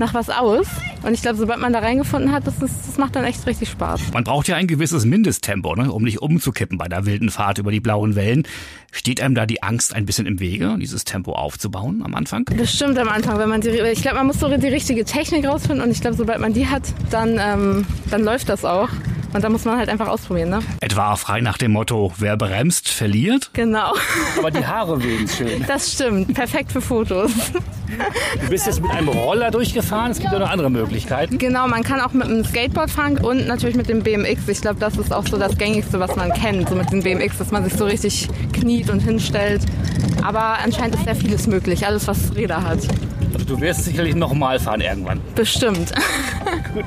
nach 0.01 0.13
was 0.13 0.29
aus. 0.29 0.67
Und 1.03 1.13
ich 1.13 1.21
glaube, 1.21 1.37
sobald 1.37 1.59
man 1.59 1.71
da 1.71 1.79
reingefunden 1.79 2.31
hat, 2.31 2.45
das, 2.45 2.61
ist, 2.61 2.87
das 2.87 2.97
macht 2.97 3.15
dann 3.15 3.23
echt 3.23 3.45
richtig 3.47 3.69
Spaß. 3.69 4.11
Man 4.13 4.23
braucht 4.23 4.47
ja 4.47 4.55
ein 4.55 4.67
gewisses 4.67 5.05
Mindesttempo, 5.05 5.75
ne, 5.75 5.91
um 5.91 6.03
nicht 6.03 6.21
umzukippen 6.21 6.77
bei 6.77 6.87
der 6.87 7.05
wilden 7.05 7.29
Fahrt 7.29 7.59
über 7.59 7.71
die 7.71 7.79
blauen 7.79 8.15
Wellen. 8.15 8.43
Steht 8.91 9.21
einem 9.21 9.35
da 9.35 9.45
die 9.45 9.63
Angst 9.63 9.95
ein 9.95 10.05
bisschen 10.05 10.25
im 10.25 10.39
Wege, 10.39 10.75
dieses 10.79 11.05
Tempo 11.05 11.33
aufzubauen 11.33 12.01
am 12.03 12.15
Anfang? 12.15 12.45
Bestimmt 12.45 12.97
am 12.97 13.09
Anfang, 13.09 13.37
wenn 13.37 13.49
man 13.49 13.61
die, 13.61 13.69
ich 13.69 14.01
glaube, 14.01 14.17
man 14.17 14.27
muss 14.27 14.39
so 14.39 14.49
die 14.49 14.67
richtige 14.67 15.05
Technik 15.05 15.47
rausfinden 15.47 15.85
und 15.85 15.91
ich 15.91 16.01
glaube, 16.01 16.17
sobald 16.17 16.39
man 16.39 16.53
die 16.53 16.67
hat, 16.67 16.83
dann, 17.11 17.39
ähm, 17.39 17.85
dann 18.09 18.23
läuft 18.23 18.49
das 18.49 18.65
auch. 18.65 18.89
Und 19.33 19.43
da 19.43 19.49
muss 19.49 19.65
man 19.65 19.77
halt 19.77 19.89
einfach 19.89 20.07
ausprobieren, 20.07 20.49
ne? 20.49 20.59
Etwa 20.81 21.15
frei 21.15 21.41
nach 21.41 21.57
dem 21.57 21.71
Motto, 21.71 22.11
wer 22.17 22.35
bremst, 22.37 22.89
verliert? 22.89 23.49
Genau. 23.53 23.93
Aber 24.37 24.51
die 24.51 24.65
Haare 24.65 25.01
wehen 25.03 25.27
schön. 25.27 25.65
Das 25.71 25.93
stimmt. 25.93 26.33
Perfekt 26.33 26.71
für 26.71 26.81
Fotos. 26.81 27.31
Du 28.41 28.49
bist 28.49 28.65
jetzt 28.67 28.81
mit 28.81 28.91
einem 28.91 29.07
Roller 29.09 29.51
durchgefahren. 29.51 30.11
Es 30.11 30.19
gibt 30.19 30.33
auch 30.33 30.39
noch 30.39 30.49
andere 30.49 30.69
Möglichkeiten. 30.69 31.37
Genau, 31.37 31.67
man 31.67 31.83
kann 31.83 32.01
auch 32.01 32.11
mit 32.13 32.23
einem 32.27 32.43
Skateboard 32.43 32.89
fahren 32.89 33.17
und 33.17 33.47
natürlich 33.47 33.75
mit 33.75 33.87
dem 33.89 34.03
BMX. 34.03 34.47
Ich 34.47 34.61
glaube, 34.61 34.79
das 34.79 34.97
ist 34.97 35.13
auch 35.13 35.25
so 35.27 35.37
das 35.37 35.57
gängigste, 35.57 35.99
was 35.99 36.15
man 36.15 36.31
kennt, 36.33 36.69
so 36.69 36.75
mit 36.75 36.91
dem 36.91 37.03
BMX, 37.03 37.37
dass 37.37 37.51
man 37.51 37.63
sich 37.63 37.73
so 37.73 37.85
richtig 37.85 38.27
kniet 38.53 38.89
und 38.89 38.99
hinstellt. 38.99 39.61
Aber 40.23 40.59
anscheinend 40.63 40.95
ist 40.95 41.05
sehr 41.05 41.15
vieles 41.15 41.47
möglich, 41.47 41.85
alles 41.85 42.07
was 42.07 42.35
Räder 42.35 42.63
hat. 42.63 42.79
Also 43.33 43.45
du 43.45 43.61
wirst 43.61 43.85
sicherlich 43.85 44.15
nochmal 44.15 44.59
fahren 44.59 44.81
irgendwann. 44.81 45.21
Bestimmt. 45.35 45.91
Gut. 46.73 46.85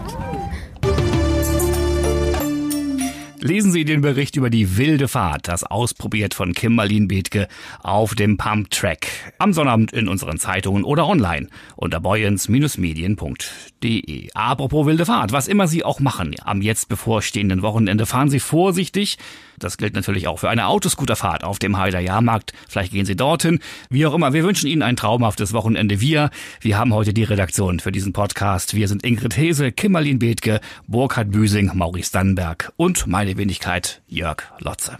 Lesen 3.46 3.72
Sie 3.72 3.85
den 3.85 4.00
Bericht 4.00 4.37
über 4.37 4.48
die 4.48 4.78
wilde 4.78 5.07
Fahrt, 5.07 5.48
das 5.48 5.64
ausprobiert 5.64 6.33
von 6.33 6.54
Kimberlin 6.54 7.09
Bethke 7.09 7.46
auf 7.83 8.14
dem 8.14 8.38
Pump 8.38 8.70
Track. 8.70 9.07
Am 9.37 9.52
Sonnabend 9.52 9.92
in 9.92 10.09
unseren 10.09 10.38
Zeitungen 10.38 10.83
oder 10.83 11.07
online 11.07 11.48
unter 11.76 12.00
boyens-medien.de. 12.00 14.30
Apropos 14.33 14.87
wilde 14.87 15.04
Fahrt, 15.04 15.33
was 15.33 15.46
immer 15.46 15.68
Sie 15.68 15.85
auch 15.85 16.00
machen 16.00 16.35
am 16.42 16.62
jetzt 16.62 16.88
bevorstehenden 16.88 17.61
Wochenende, 17.61 18.07
fahren 18.07 18.30
Sie 18.30 18.40
vorsichtig. 18.40 19.18
Das 19.59 19.76
gilt 19.76 19.94
natürlich 19.94 20.26
auch 20.26 20.38
für 20.38 20.48
eine 20.48 20.66
Autoscooterfahrt 20.66 21.44
auf 21.44 21.59
dem 21.59 21.76
Heider 21.76 22.00
Jahrmarkt. 22.00 22.54
Vielleicht 22.66 22.92
gehen 22.92 23.07
Sie 23.07 23.14
dorthin. 23.14 23.61
Wie 23.90 24.07
auch 24.07 24.14
immer, 24.14 24.33
wir 24.33 24.42
wünschen 24.42 24.68
Ihnen 24.68 24.83
ein 24.83 24.96
traumhaftes 24.96 25.52
Wochenende. 25.52 26.00
Wir, 26.00 26.30
wir 26.61 26.78
haben 26.78 26.94
heute 26.94 27.12
die 27.12 27.24
Redaktion 27.24 27.78
für 27.78 27.92
diesen 27.92 28.14
Podcast. 28.14 28.74
Wir 28.74 28.88
sind 28.88 29.04
Ingrid 29.04 29.37
Hese, 29.37 29.70
Kimmerlin 29.70 30.18
Bethke, 30.18 30.61
Burkhard 30.87 31.30
Büsing, 31.30 31.70
Maurice 31.74 32.11
Dannenberg 32.11 32.72
und 32.76 33.07
meine 33.07 33.34
Wenigkeit 33.37 34.03
Jörg 34.07 34.42
Lotze. 34.59 34.99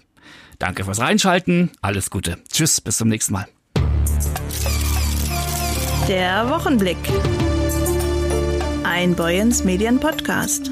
Danke 0.59 0.85
fürs 0.85 1.01
Reinschalten. 1.01 1.71
Alles 1.83 2.11
Gute. 2.11 2.39
Tschüss, 2.53 2.81
bis 2.81 2.97
zum 2.99 3.09
nächsten 3.09 3.33
Mal. 3.33 3.47
Der 6.09 6.49
Wochenblick. 6.51 6.99
Ein 8.85 9.15
Boyens 9.15 9.65
Medien 9.65 9.99
Podcast. 10.01 10.71